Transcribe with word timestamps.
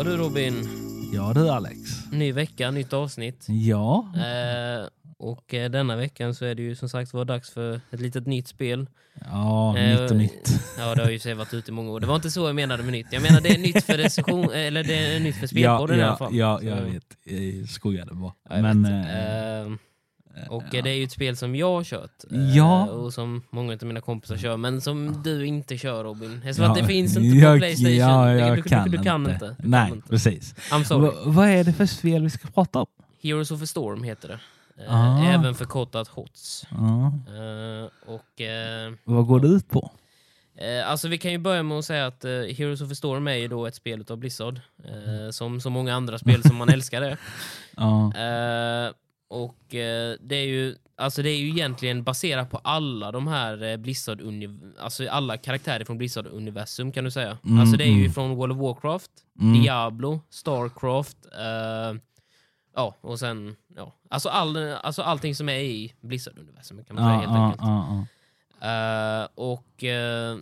Ja 0.00 0.04
du 0.04 0.16
Robin, 0.16 0.54
Ja 1.12 1.32
du 1.34 1.48
Alex. 1.50 1.78
ny 2.12 2.32
vecka, 2.32 2.70
nytt 2.70 2.92
avsnitt. 2.92 3.46
Ja. 3.48 4.12
Eh, 4.16 4.86
och 5.18 5.54
eh, 5.54 5.70
denna 5.70 5.96
veckan 5.96 6.34
så 6.34 6.44
är 6.44 6.54
det 6.54 6.62
ju 6.62 6.76
som 6.76 6.88
sagt 6.88 7.12
var 7.14 7.24
dags 7.24 7.50
för 7.50 7.80
ett 7.90 8.00
litet 8.00 8.26
nytt 8.26 8.48
spel. 8.48 8.86
Ja, 9.30 9.78
Eh, 9.78 10.00
nytt 10.00 10.10
och 10.10 10.16
nytt. 10.16 10.60
Ja, 10.78 10.94
det 10.94 11.02
har 11.02 11.10
ju 11.10 11.18
sig 11.18 11.34
varit 11.34 11.54
ute 11.54 11.70
i 11.70 11.74
många 11.74 11.90
år. 11.90 12.00
Det 12.00 12.06
var 12.06 12.16
inte 12.16 12.30
så 12.30 12.46
jag 12.48 12.54
menade 12.54 12.82
med 12.82 12.92
nytt. 12.92 13.06
Jag 13.10 13.22
menar 13.22 13.40
det 13.40 13.48
är 13.54 13.58
nytt 13.58 13.84
för 13.84 13.94
recension, 13.98 14.50
eller 14.54 14.84
det 14.84 15.14
är 15.14 15.20
nytt 15.20 15.34
för 15.36 15.42
Ja, 15.42 15.48
spelpodden 15.48 15.98
i 15.98 16.02
alla 16.02 16.12
ja, 16.12 16.16
fall. 16.16 16.34
ja, 16.36 16.58
Så- 16.58 16.66
jag 16.66 16.76
vet. 16.82 17.16
Jag 17.60 17.68
skojade 17.68 18.14
bara. 18.14 18.32
Ja, 18.48 18.54
jag 18.56 18.62
Men, 18.62 18.84
och 20.48 20.74
eh, 20.74 20.82
det 20.84 20.90
är 20.90 20.94
ju 20.94 21.04
ett 21.04 21.12
spel 21.12 21.36
som 21.36 21.54
jag 21.56 21.72
har 21.72 21.84
kört. 21.84 22.24
eh, 22.32 22.56
Ja. 22.56 22.84
Och 22.86 23.12
som 23.14 23.42
många 23.50 23.72
av 23.72 23.82
mina 23.84 24.00
kompisar 24.00 24.36
kör, 24.36 24.56
men 24.56 24.80
som 24.80 25.22
du 25.22 25.46
inte 25.46 25.78
kör 25.78 26.04
Robin. 26.04 26.34
Eftersom 26.36 26.64
ja, 26.64 26.70
att 26.70 26.76
det 26.78 26.84
finns 26.84 27.16
inte 27.16 27.30
på 27.40 27.46
jag- 27.46 27.58
Playstation. 27.58 27.96
Ja, 27.96 28.32
jag 28.34 28.56
du, 28.58 28.62
kan, 28.62 28.90
du, 28.90 28.96
du 28.96 29.02
kan 29.04 29.20
inte. 29.20 29.32
inte. 29.32 29.56
Du 29.62 29.68
Nej, 29.68 29.88
kan 29.88 29.96
inte. 29.96 30.08
precis. 30.08 30.54
I'm 30.54 30.84
sorry. 30.84 31.06
Va, 31.06 31.12
vad 31.24 31.48
är 31.48 31.64
det 31.64 31.72
för 31.72 31.86
spel 31.86 32.22
vi 32.22 32.30
ska 32.30 32.48
prata 32.48 32.78
om? 32.78 32.86
Heroes 33.22 33.50
of 33.50 33.62
a 33.62 33.66
Storm 33.66 34.02
heter 34.02 34.28
det. 34.28 34.34
Eh, 34.84 34.94
Ah. 34.94 35.24
Även 35.34 35.54
förkortat 35.54 36.08
HOTS. 36.08 36.66
Ja. 36.70 37.06
Eh, 37.34 38.12
och, 38.14 38.40
eh, 38.40 38.92
Vad 39.04 39.26
går 39.26 39.40
det 39.40 39.48
ut 39.48 39.68
på? 39.68 39.90
eh, 40.56 40.90
alltså 40.90 41.08
vi 41.08 41.18
kan 41.18 41.32
ju 41.32 41.38
börja 41.38 41.62
med 41.62 41.78
att 41.78 41.84
säga 41.84 42.06
att 42.06 42.24
eh, 42.24 42.30
Heroes 42.30 42.80
of 42.80 42.92
a 42.92 42.94
Storm 42.94 43.28
är 43.28 43.34
ju 43.34 43.48
då 43.48 43.66
ett 43.66 43.74
spel 43.74 44.04
av 44.10 44.16
Blizzard. 44.16 44.60
Eh, 44.84 45.30
som 45.30 45.60
så 45.60 45.70
många 45.70 45.94
andra 45.94 46.18
spel 46.18 46.42
som 46.42 46.56
man 46.56 46.68
älskar 46.72 47.00
det. 47.00 47.16
Ja. 47.76 48.12
Och 49.30 49.74
eh, 49.74 50.16
det 50.20 50.36
är 50.36 50.46
ju 50.46 50.76
Alltså 50.96 51.22
det 51.22 51.30
är 51.30 51.36
ju 51.36 51.48
egentligen 51.48 52.02
baserat 52.02 52.50
på 52.50 52.58
alla 52.58 53.12
de 53.12 53.26
här 53.26 53.62
eh, 53.62 53.76
Blizzard 53.76 54.20
alltså 54.78 55.08
alla 55.08 55.36
karaktärer 55.36 55.84
från 55.84 55.98
Blizzard-universum 55.98 56.92
kan 56.92 57.04
du 57.04 57.10
säga. 57.10 57.38
Mm, 57.44 57.60
alltså 57.60 57.76
det 57.76 57.84
är 57.84 57.92
ju 57.92 58.00
mm. 58.00 58.12
från 58.12 58.36
World 58.36 58.52
of 58.52 58.58
Warcraft, 58.58 59.10
Mm. 59.40 59.62
Diablo, 59.62 60.20
Starcraft, 60.30 61.16
eh, 61.32 62.00
ja 62.76 62.96
och 63.00 63.18
sen, 63.18 63.56
ja. 63.76 63.92
Alltså, 64.08 64.28
all, 64.28 64.56
alltså 64.56 65.02
allting 65.02 65.34
som 65.34 65.48
är 65.48 65.58
i 65.58 65.94
Blizzard-universum 66.00 66.84
kan 66.84 66.96
man 66.96 67.04
säga 67.04 67.22
Ja, 67.22 67.46
helt 67.46 67.60
ja, 67.60 67.76
enkelt. 67.84 68.08
ja. 68.60 69.22
Eh, 69.22 69.28
och 69.34 69.84
eh, 69.84 70.36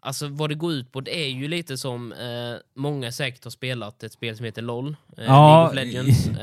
alltså 0.00 0.28
vad 0.28 0.50
det 0.50 0.54
går 0.54 0.72
ut 0.72 0.92
på, 0.92 1.00
det 1.00 1.24
är 1.24 1.28
ju 1.28 1.48
lite 1.48 1.78
som 1.78 2.12
eh, 2.12 2.56
många 2.74 3.12
säkert 3.12 3.44
har 3.44 3.50
spelat 3.50 4.02
ett 4.02 4.12
spel 4.12 4.36
som 4.36 4.44
heter 4.44 4.62
LOL, 4.62 4.96
League 5.16 5.68
of 5.68 5.74
Legends. 5.74 6.28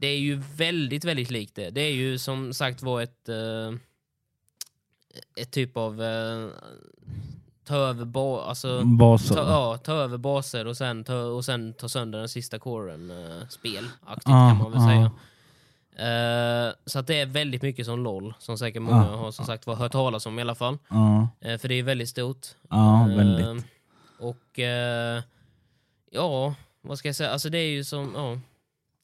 Eh, 0.00 0.06
det 0.06 0.06
är 0.06 0.18
ju 0.18 0.42
väldigt, 0.56 1.04
väldigt 1.04 1.30
likt 1.30 1.54
det. 1.54 1.70
Det 1.70 1.80
är 1.80 1.92
ju 1.92 2.18
som 2.18 2.54
sagt 2.54 2.82
var 2.82 3.00
ett, 3.02 3.28
eh, 3.28 3.72
ett 5.36 5.50
typ 5.50 5.76
av 5.76 6.02
eh, 6.02 6.48
ta 7.64 7.76
över 7.76 8.04
ba 8.04 8.42
alltså, 8.42 8.84
Baser. 8.84 9.34
ta, 9.34 9.40
ja, 9.40 9.78
ta 9.78 9.92
över 9.92 10.18
baser 10.18 10.66
och 10.66 10.76
sen 10.76 11.04
ta, 11.04 11.22
och 11.22 11.44
sen 11.44 11.74
ta 11.74 11.88
sönder 11.88 12.18
den 12.18 12.28
sista 12.28 12.58
coren 12.58 13.10
uh, 13.10 13.48
spel 13.48 13.88
aktivt 14.06 14.34
Ah, 14.34 14.48
kan 14.48 14.58
man 14.58 14.72
väl 14.72 14.80
ah. 14.80 14.88
säga. 14.88 15.10
Eh, 15.96 16.72
så 16.86 16.98
att 16.98 17.06
det 17.06 17.20
är 17.20 17.26
väldigt 17.26 17.62
mycket 17.62 17.86
som 17.86 18.02
LOL, 18.04 18.34
som 18.38 18.58
säkert 18.58 18.82
många 18.82 19.10
Ah, 19.10 19.16
har 19.16 19.32
som 19.32 19.44
sagt 19.46 19.66
var 19.66 19.74
hört 19.74 19.92
talas 19.92 20.26
om 20.26 20.38
i 20.38 20.42
alla 20.42 20.54
fall. 20.54 20.78
Ja, 20.88 21.28
Eh, 21.40 21.58
för 21.58 21.68
det 21.68 21.74
är 21.74 21.82
väldigt 21.82 22.08
stort. 22.08 22.46
ja 22.70 23.10
Eh, 23.10 23.16
väldigt. 23.16 23.64
och 24.18 24.58
eh, 24.58 25.22
ja, 26.10 26.54
vad 26.82 26.98
ska 26.98 27.08
jag 27.08 27.16
säga? 27.16 27.30
Alltså 27.30 27.50
det 27.50 27.58
är 27.58 27.70
ju 27.70 27.84
som, 27.84 28.12
ja, 28.14 28.38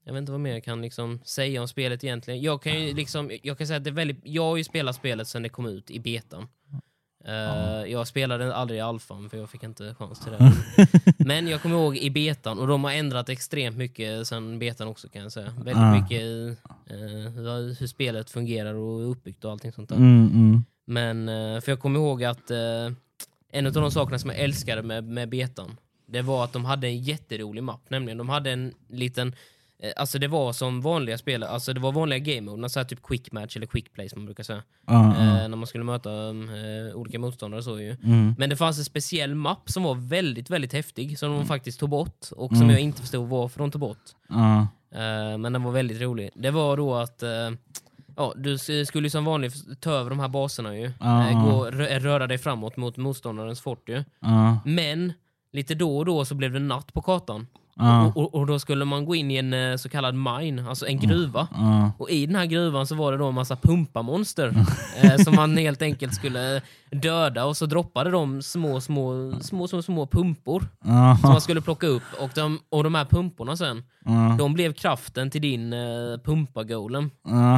jag 0.07 0.13
vet 0.13 0.21
inte 0.21 0.33
vad 0.33 0.41
mer 0.41 0.53
jag 0.53 0.65
kan 0.65 0.83
liksom 0.83 1.21
säga 1.25 1.61
om 1.61 1.69
spelet 1.69 2.05
egentligen. 2.05 2.41
Jag 2.41 2.63
kan 2.63 2.81
ju 2.83 2.95
liksom, 2.95 3.31
jag 3.43 3.59
kan 3.59 3.67
säga 3.67 3.77
att 3.77 3.85
det 3.85 3.91
är 3.91 3.95
väldigt, 3.95 4.19
jag 4.23 4.43
har 4.43 4.57
ju 4.57 4.65
spelat 4.65 4.97
spelet 4.97 5.29
sedan 5.29 5.43
det 5.43 5.49
kom 5.49 5.67
ut 5.67 5.91
i 5.91 6.01
betan. 6.01 6.49
Eh, 7.25 7.91
Jag 7.93 8.07
spelade 8.09 8.55
aldrig 8.55 8.79
i 8.79 8.81
alfan 8.81 9.31
för 9.31 9.39
jag 9.39 9.51
fick 9.51 9.63
inte 9.63 9.95
chans 9.99 10.21
till 10.21 10.33
det. 10.33 10.53
Men 11.19 11.49
jag 11.49 11.63
kommer 11.63 11.77
ihåg 11.77 11.97
i 11.97 12.11
betan 12.11 12.59
och 12.59 12.67
de 12.67 12.85
har 12.85 12.93
ändrat 12.93 13.29
extremt 13.29 13.77
mycket 13.77 14.27
sedan 14.27 14.59
betan 14.59 14.89
också 14.89 15.09
kan 15.09 15.23
jag 15.23 15.33
säga. 15.33 15.51
Väldigt 15.57 15.77
Ah. 15.77 15.95
mycket 16.01 16.23
eh, 16.91 17.33
hur, 17.35 17.81
hur 17.81 17.87
spelet 17.87 18.31
fungerar 18.31 18.75
och 18.75 19.01
är 19.03 19.05
uppbyggt 19.07 19.45
och 19.45 19.51
allting 19.51 19.73
sånt 19.73 19.89
där. 19.89 19.97
Mm, 19.97 20.27
mm. 20.35 20.65
Men, 20.87 21.29
eh, 21.29 21.61
för 21.61 21.73
jag 21.73 21.81
kommer 21.81 22.01
ihåg 22.01 22.25
att 22.25 22.51
en 23.53 23.67
av 23.67 23.73
de 23.73 23.91
sakerna 23.91 24.19
som 24.19 24.31
jag 24.31 24.39
älskade 24.39 24.83
med, 24.83 25.05
med 25.05 25.29
betan, 25.29 25.77
det 26.07 26.23
var 26.23 26.45
att 26.45 26.53
de 26.53 26.65
hade 26.65 26.87
en 26.87 26.99
jätterolig 27.03 27.63
mapp. 27.63 27.91
Nämligen, 27.91 28.19
de 28.19 28.29
hade 28.29 28.51
en 28.51 28.73
liten, 28.89 29.35
alltså 29.97 30.19
det 30.19 30.29
var 30.29 30.53
som 30.53 30.81
vanliga 30.81 31.19
spel, 31.19 31.43
alltså 31.43 31.73
det 31.73 31.81
var 31.81 31.93
vanliga 31.93 32.19
game 32.19 32.41
mode, 32.51 32.69
så 32.69 32.81
här 32.81 32.85
typ 32.85 33.03
quick 33.03 33.33
match 33.33 33.57
eller 33.57 33.67
quick 33.67 33.93
play 33.93 34.09
som 34.09 34.19
man 34.21 34.27
brukar 34.27 34.45
säga. 34.45 34.63
Ja, 34.87 35.15
ja. 35.19 35.43
Eh, 35.43 35.49
när 35.49 35.57
man 35.57 35.67
skulle 35.67 35.85
möta 35.85 36.11
eh, 36.29 36.95
olika 36.95 37.19
motståndare 37.19 37.63
så 37.63 37.81
ju. 37.81 37.97
Mm. 38.05 38.35
Men 38.39 38.51
det 38.51 38.57
fanns 38.57 38.79
en 38.79 38.85
speciell 38.85 39.35
mapp 39.35 39.71
som 39.71 39.83
var 39.83 39.95
väldigt, 39.95 40.51
väldigt 40.51 40.73
häftig, 40.73 41.19
som 41.19 41.31
de 41.33 41.47
faktiskt 41.47 41.81
tog 41.81 41.89
bort 41.89 42.27
och 42.37 42.49
som 42.51 42.57
Mm. 42.57 42.71
jag 42.71 42.81
inte 42.81 43.01
förstod 43.01 43.29
varför 43.29 43.59
de 43.59 43.71
tog 43.71 43.81
bort. 43.81 43.99
Ja. 44.29 44.61
Eh, 44.91 45.39
men 45.39 45.53
den 45.53 45.63
var 45.63 45.73
väldigt 45.73 46.01
rolig. 46.01 46.31
Det 46.35 46.51
var 46.51 46.77
då 46.77 46.95
att 46.95 47.23
eh, 47.23 47.51
ja, 48.17 48.33
du 48.37 48.59
skulle 48.87 49.11
som 49.11 49.25
vanligt 49.25 49.81
ta 49.81 49.91
över 49.91 50.11
de 50.11 50.21
här 50.21 50.29
baserna 50.29 50.77
ju. 50.77 50.85
Eh, 50.85 51.45
gå, 51.45 51.67
rö- 51.71 51.99
röra 52.01 52.27
dig 52.27 52.39
framåt 52.39 52.77
mot 52.77 52.97
motståndarens 52.97 53.61
fort 53.61 53.89
ju. 53.89 54.05
Men 54.65 55.13
lite 55.53 55.75
då 55.75 55.99
och 55.99 56.05
då 56.05 56.25
så 56.25 56.35
blev 56.35 56.53
det 56.53 56.59
natt 56.59 56.93
på 56.93 57.03
kartan. 57.03 57.47
Ja. 57.79 58.13
Och, 58.15 58.35
och, 58.35 58.47
då 58.47 58.59
skulle 58.59 58.85
man 58.85 59.05
gå 59.05 59.15
in 59.15 59.31
i 59.31 59.37
en 59.37 59.55
eh, 59.55 59.77
så 59.77 59.89
kallad 59.89 60.15
mine, 60.15 60.69
alltså 60.69 60.87
en 60.87 60.99
gruva. 60.99 61.49
Ja. 61.55 61.93
Och 61.99 62.11
i 62.11 62.27
den 62.27 62.37
här 62.37 62.47
gruvan 62.47 62.87
så 62.87 62.95
var 62.95 63.13
det 63.13 63.19
då 63.19 63.27
en 63.27 63.35
massa 63.35 63.57
pumpamonster 63.57 64.55
eh, 65.03 65.17
som 65.17 65.35
man 65.35 65.57
helt 65.57 65.83
enkelt 65.83 66.15
skulle 66.15 66.63
döda 66.91 67.45
och 67.45 67.57
så 67.57 67.67
droppade 67.67 68.11
de 68.11 68.43
små, 68.43 68.81
små, 68.81 69.33
små, 69.41 69.69
små, 69.69 69.83
små 69.83 70.07
pumpor 70.07 70.69
Ja. 70.85 71.19
som 71.21 71.31
man 71.31 71.41
skulle 71.41 71.61
plocka 71.61 71.87
upp 71.87 72.03
och 72.21 72.31
de, 72.35 72.59
och 72.69 72.85
de 72.85 72.95
här 72.95 73.05
pumporna 73.05 73.57
sen, 73.57 73.83
de 74.39 74.55
blev 74.55 74.73
kraften 74.73 75.31
till 75.31 75.43
din 75.43 75.73
eh, 75.73 75.79
pumpagolem 76.25 77.11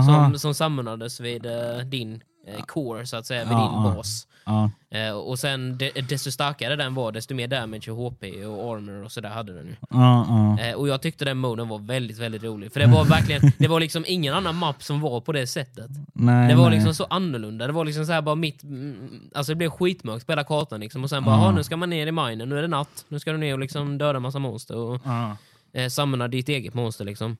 som, 0.06 0.38
som 0.38 0.54
samlades 0.54 1.20
vid 1.20 1.46
eh, 1.46 1.78
din 1.84 2.20
eh, 2.46 2.62
core, 2.64 3.06
så 3.06 3.16
att 3.16 3.26
säga, 3.26 3.44
vid 3.44 3.52
Ja, 3.52 3.82
din 3.84 3.94
bas. 3.94 4.26
Ja. 4.44 4.70
Eh, 4.90 5.12
och 5.12 5.38
sen, 5.38 5.78
de, 5.78 5.90
desto 6.08 6.30
starkare 6.30 6.76
den 6.76 6.94
var, 6.94 7.12
desto 7.12 7.34
mer 7.34 7.48
damage 7.48 7.90
och 7.90 7.96
HP 7.96 8.24
och 8.46 8.74
armor 8.76 9.04
och 9.04 9.12
sådär 9.12 9.28
hade 9.28 9.52
den 9.54 9.66
ju. 9.66 9.74
Ja. 9.90 10.58
Eh, 10.60 10.74
och 10.74 10.88
jag 10.88 11.02
tyckte 11.02 11.24
den 11.24 11.38
moden 11.38 11.68
var 11.68 11.78
väldigt, 11.78 12.18
väldigt 12.18 12.42
rolig. 12.42 12.72
För 12.72 12.80
det 12.80 12.86
var 12.86 13.04
verkligen, 13.04 13.42
det 13.58 13.68
var 13.68 13.80
liksom 13.80 14.04
ingen 14.06 14.34
annan 14.34 14.56
mapp 14.56 14.82
som 14.82 15.00
var 15.00 15.20
på 15.20 15.32
det 15.32 15.46
sättet. 15.46 15.90
Nej, 16.14 16.48
Det 16.48 16.54
var 16.54 16.68
nej. 16.70 16.74
liksom 16.78 16.94
så 16.94 17.04
annorlunda. 17.10 17.66
Det 17.66 17.72
var 17.72 17.84
liksom 17.84 18.06
så 18.06 18.12
här 18.12 18.22
bara 18.22 18.34
mitt... 18.34 18.62
mm, 18.62 19.30
Alltså 19.34 19.52
det 19.52 19.56
blev 19.56 19.70
skitmörkt 19.70 20.26
på 20.26 20.32
hela 20.32 20.44
kartan 20.44 20.80
liksom. 20.80 21.04
Och 21.04 21.10
sen 21.10 21.24
bara, 21.24 21.36
Ja. 21.36 21.40
"Ha, 21.42 21.50
nu 21.52 21.64
ska 21.64 21.76
man 21.76 21.90
ner 21.90 22.06
i 22.06 22.12
minen, 22.12 22.48
nu 22.48 22.58
är 22.58 22.62
det 22.62 22.68
natt. 22.68 23.04
Nu 23.08 23.18
ska 23.18 23.32
du 23.32 23.38
ner 23.38 23.52
och 23.52 23.58
liksom 23.58 23.98
döda 23.98 24.20
massa 24.20 24.38
monster 24.38 24.76
och 24.76 25.00
Ja. 25.04 25.36
eh, 25.72 25.88
samla 25.88 26.28
ditt 26.28 26.48
eget 26.48 26.74
monster 26.74 27.04
liksom. 27.04 27.36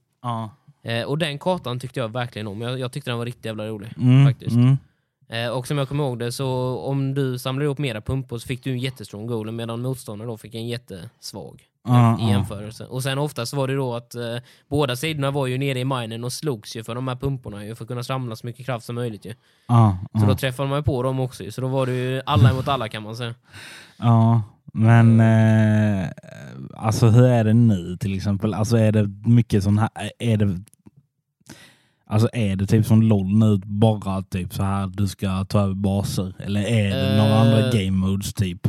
Eh, 0.83 1.03
och 1.03 1.19
den 1.19 1.39
kartan 1.39 1.81
tyckte 1.81 2.01
jag 2.01 2.13
verkligen 2.13 2.47
om. 2.47 2.61
Jag, 2.61 2.79
jag 2.81 2.93
tyckte 2.93 3.11
den 3.11 3.19
var 3.19 3.25
riktigt 3.27 3.45
jävla 3.45 3.67
rolig. 3.67 3.89
Mm, 3.97 4.27
faktiskt. 4.27 4.57
mm. 4.57 4.79
Eh, 5.29 5.49
och 5.49 5.67
som 5.67 5.79
jag 5.79 5.89
kommer 5.89 6.05
ihåg 6.05 6.19
det, 6.19 6.33
så 6.33 6.79
om 6.79 7.15
du 7.15 7.39
samlade 7.39 7.65
ihop 7.65 7.79
mera 7.79 8.01
pumpor 8.01 8.39
så 8.39 8.47
fick 8.47 8.65
du 8.65 8.71
en 8.73 8.79
jättestrong 8.79 9.27
golem 9.27 9.57
medan 9.57 9.83
motståndaren 9.83 10.29
då 10.29 10.37
fick 10.37 10.55
en 10.55 10.67
jättesvag 10.67 11.63
Ja, 11.85 12.19
i 12.19 12.23
ja. 12.23 12.31
jämförelse. 12.31 12.85
Och 12.85 13.03
sen 13.03 13.19
oftast 13.19 13.55
var 13.55 13.69
det 13.69 13.75
då 13.75 13.95
att 13.95 14.15
eh, 14.15 14.37
båda 14.69 14.97
sidorna 14.97 15.31
var 15.31 15.47
ju 15.47 15.59
nere 15.59 15.79
i 15.79 15.85
minen 15.85 16.25
och 16.25 16.33
slogs 16.33 16.77
ju 16.77 16.85
för 16.85 16.95
de 16.95 17.09
här 17.09 17.17
pumporna 17.17 17.65
ju, 17.65 17.75
för 17.75 17.85
att 17.85 17.89
kunna 17.89 18.03
samla 18.03 18.37
så 18.37 18.47
mycket 18.47 18.67
kraft 18.67 18.87
som 18.87 18.95
möjligt 18.95 19.25
ju. 19.25 19.35
Ja. 19.69 19.99
Så 20.21 20.27
då 20.27 20.35
träffade 20.35 20.69
man 20.69 20.79
ju 20.79 20.83
på 20.83 21.03
dem 21.03 21.21
också 21.21 21.45
ju. 21.45 21.51
Så 21.51 21.61
då 21.61 21.69
var 21.69 21.87
det 21.87 21.93
ju 21.93 22.23
alla 22.27 22.51
emot 22.51 22.69
alla 22.69 22.89
kan 22.89 23.03
man 23.03 23.17
säga. 23.17 23.35
Ja. 23.97 24.43
Men 24.73 25.21
eh, 25.21 26.09
alltså 26.77 27.09
hur 27.09 27.27
är 27.27 27.45
det 27.45 27.55
nu 27.55 27.97
till 27.97 28.15
exempel? 28.17 28.55
Alltså 28.55 28.77
är 28.77 28.93
det 28.93 29.11
mycket 29.27 29.63
sån 29.65 29.79
här, 29.79 29.91
är 30.19 30.37
det 30.37 30.61
Alltså 32.11 32.29
är 32.33 32.57
det 32.57 32.67
typ 32.67 32.87
som 32.87 33.03
LOL 33.03 33.27
nu, 33.39 33.57
bara 33.65 34.23
typ 34.23 34.55
så 34.55 34.63
här 34.63 34.87
du 34.87 35.09
ska 35.09 35.45
ta 35.45 35.61
över 35.61 35.75
baser? 35.75 36.33
Eller 36.39 36.61
är 36.61 36.91
det 36.97 37.17
några 37.17 37.31
Eh. 37.31 37.41
andra 37.41 37.71
game 37.71 37.91
modes 37.91 38.35
typ? 38.35 38.69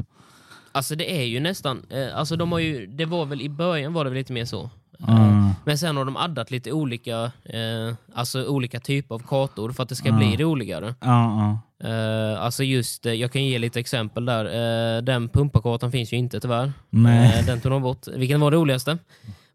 Alltså 0.72 0.96
det 0.96 1.20
är 1.22 1.24
ju 1.26 1.40
nästan, 1.40 1.82
eh, 1.90 2.18
alltså 2.18 2.36
de 2.36 2.52
har 2.52 2.60
ju, 2.60 2.88
det 2.88 3.06
var 3.06 3.26
väl 3.26 3.42
i 3.42 3.50
början 3.50 3.94
var 3.94 4.04
det 4.04 4.10
väl 4.10 4.18
lite 4.18 4.34
mer 4.34 4.46
så. 4.46 4.70
Eh, 5.08 5.16
Mm. 5.40 5.50
Men 5.66 5.78
sen 5.78 5.98
har 5.98 6.06
de 6.06 6.18
addat 6.18 6.52
lite 6.52 6.72
olika, 6.72 7.22
eh, 7.46 7.94
alltså 8.14 8.46
olika 8.46 8.80
typer 8.80 9.16
av 9.16 9.20
kartor 9.20 9.72
för 9.72 9.84
att 9.84 9.90
det 9.90 9.96
ska 9.96 10.10
Ja. 10.10 10.18
bli 10.18 10.36
roligare. 10.38 10.96
Ja. 11.02 11.60
Eh, 11.84 12.42
alltså 12.42 12.64
just, 12.64 13.06
jag 13.06 13.32
kan 13.32 13.44
ge 13.46 13.60
lite 13.60 13.80
exempel 13.80 14.26
där. 14.26 14.46
Eh, 14.46 15.02
den 15.02 15.30
pumpakartan 15.30 15.92
finns 15.92 16.14
ju 16.14 16.18
inte 16.18 16.40
tyvärr. 16.40 16.74
Nej. 16.90 17.44
Den 17.48 17.62
tog 17.62 17.72
de 17.72 17.82
bort. 17.82 18.08
Vilken 18.08 18.40
var 18.40 18.52
det 18.52 18.58
roligaste? 18.58 18.98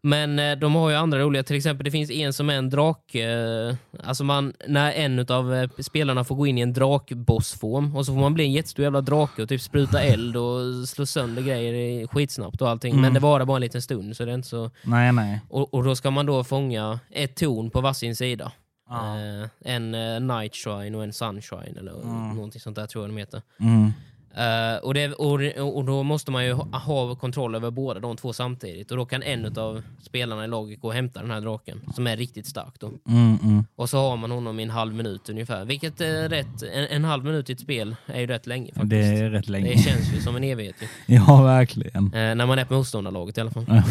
Men 0.05 0.39
eh, 0.39 0.57
de 0.57 0.75
har 0.75 0.89
ju 0.89 0.95
andra 0.95 1.19
roliga, 1.19 1.43
till 1.43 1.55
exempel 1.55 1.85
det 1.85 1.91
finns 1.91 2.11
en 2.11 2.33
som 2.33 2.49
är 2.49 2.53
en 2.53 2.69
drak, 2.69 3.15
eh, 3.15 3.75
alltså 4.03 4.23
man, 4.23 4.53
när 4.67 4.91
en 4.91 5.19
av 5.29 5.53
eh, 5.53 5.69
spelarna 5.79 6.23
får 6.23 6.35
gå 6.35 6.47
in 6.47 6.57
i 6.57 6.61
en 6.61 6.73
drakbossform 6.73 7.95
och 7.95 8.05
så 8.05 8.13
får 8.13 8.21
man 8.21 8.33
bli 8.33 8.43
en 8.43 8.51
jättestor 8.51 8.83
jävla 8.83 9.01
drake 9.01 9.41
och 9.43 9.49
typ 9.49 9.61
spruta 9.61 10.01
eld 10.03 10.37
och 10.37 10.87
slå 10.87 11.05
sönder 11.05 11.41
grejer 11.41 12.07
skitsnabbt 12.07 12.61
och 12.61 12.69
allting. 12.69 12.91
Mm. 12.91 13.01
Men 13.01 13.13
det 13.13 13.19
varar 13.19 13.45
bara 13.45 13.57
en 13.57 13.61
liten 13.61 13.81
stund 13.81 14.17
så 14.17 14.25
det 14.25 14.31
är 14.31 14.35
inte 14.35 14.47
så... 14.47 14.71
Nej, 14.83 15.11
nej. 15.11 15.41
Och, 15.49 15.73
och 15.73 15.83
då 15.83 15.95
ska 15.95 16.11
man 16.11 16.25
då 16.25 16.43
fånga 16.43 16.99
ett 17.09 17.35
torn 17.35 17.69
på 17.69 17.81
varsin 17.81 18.15
sida. 18.15 18.51
Ja. 18.89 19.17
Eh, 19.19 19.73
en 19.73 19.91
night 20.27 20.55
shrine 20.55 20.95
och 20.95 21.03
en 21.03 21.13
sunshine 21.13 21.77
eller 21.79 21.91
Mm. 22.01 22.35
någonting 22.35 22.61
sånt 22.61 22.75
där 22.75 22.87
tror 22.87 23.03
jag 23.03 23.09
de 23.09 23.17
heter. 23.17 23.41
Mm. 23.59 23.91
Eh, 24.37 24.77
och, 24.77 24.93
det, 24.93 25.13
och, 25.13 25.77
och 25.77 25.85
då 25.85 26.03
måste 26.03 26.31
man 26.31 26.45
ju 26.45 26.53
ha, 26.53 26.77
ha 26.77 27.15
kontroll 27.15 27.55
över 27.55 27.71
båda 27.71 27.99
de 27.99 28.17
två 28.17 28.33
samtidigt. 28.33 28.91
Och 28.91 28.97
då 28.97 29.05
kan 29.05 29.23
en 29.23 29.57
av 29.57 29.81
spelarna 30.01 30.45
i 30.45 30.47
laget 30.47 30.79
gå 30.79 30.87
och 30.87 30.93
hämta 30.93 31.21
den 31.21 31.31
här 31.31 31.41
draken, 31.41 31.81
som 31.95 32.07
är 32.07 32.17
riktigt 32.17 32.45
stark. 32.45 32.73
Då. 32.79 32.91
Mm, 33.07 33.37
mm. 33.43 33.65
Och 33.75 33.89
så 33.89 33.97
har 33.97 34.17
man 34.17 34.31
honom 34.31 34.59
i 34.59 34.63
en 34.63 34.69
halv 34.69 34.93
minut 34.93 35.29
ungefär. 35.29 35.65
Vilket 35.65 36.01
är 36.01 36.29
rätt, 36.29 36.63
en, 36.73 36.87
en 36.87 37.03
halv 37.03 37.23
minut 37.23 37.49
i 37.49 37.53
ett 37.53 37.59
spel 37.59 37.95
är 38.05 38.19
ju 38.19 38.27
rätt 38.27 38.47
länge 38.47 38.67
faktiskt. 38.67 38.89
Det 38.89 38.97
är 38.97 39.29
rätt 39.29 39.49
länge. 39.49 39.69
Det 39.69 39.77
känns 39.77 40.13
ju 40.13 40.21
som 40.21 40.35
en 40.35 40.43
evighet 40.43 40.75
ju. 40.81 40.87
Ja, 41.15 41.41
verkligen. 41.41 42.05
Eh, 42.05 42.35
när 42.35 42.45
man 42.45 42.59
är 42.59 42.65
på 42.65 42.73
motståndarlaget 42.73 43.37
i 43.37 43.41
alla 43.41 43.51
fall. 43.51 43.65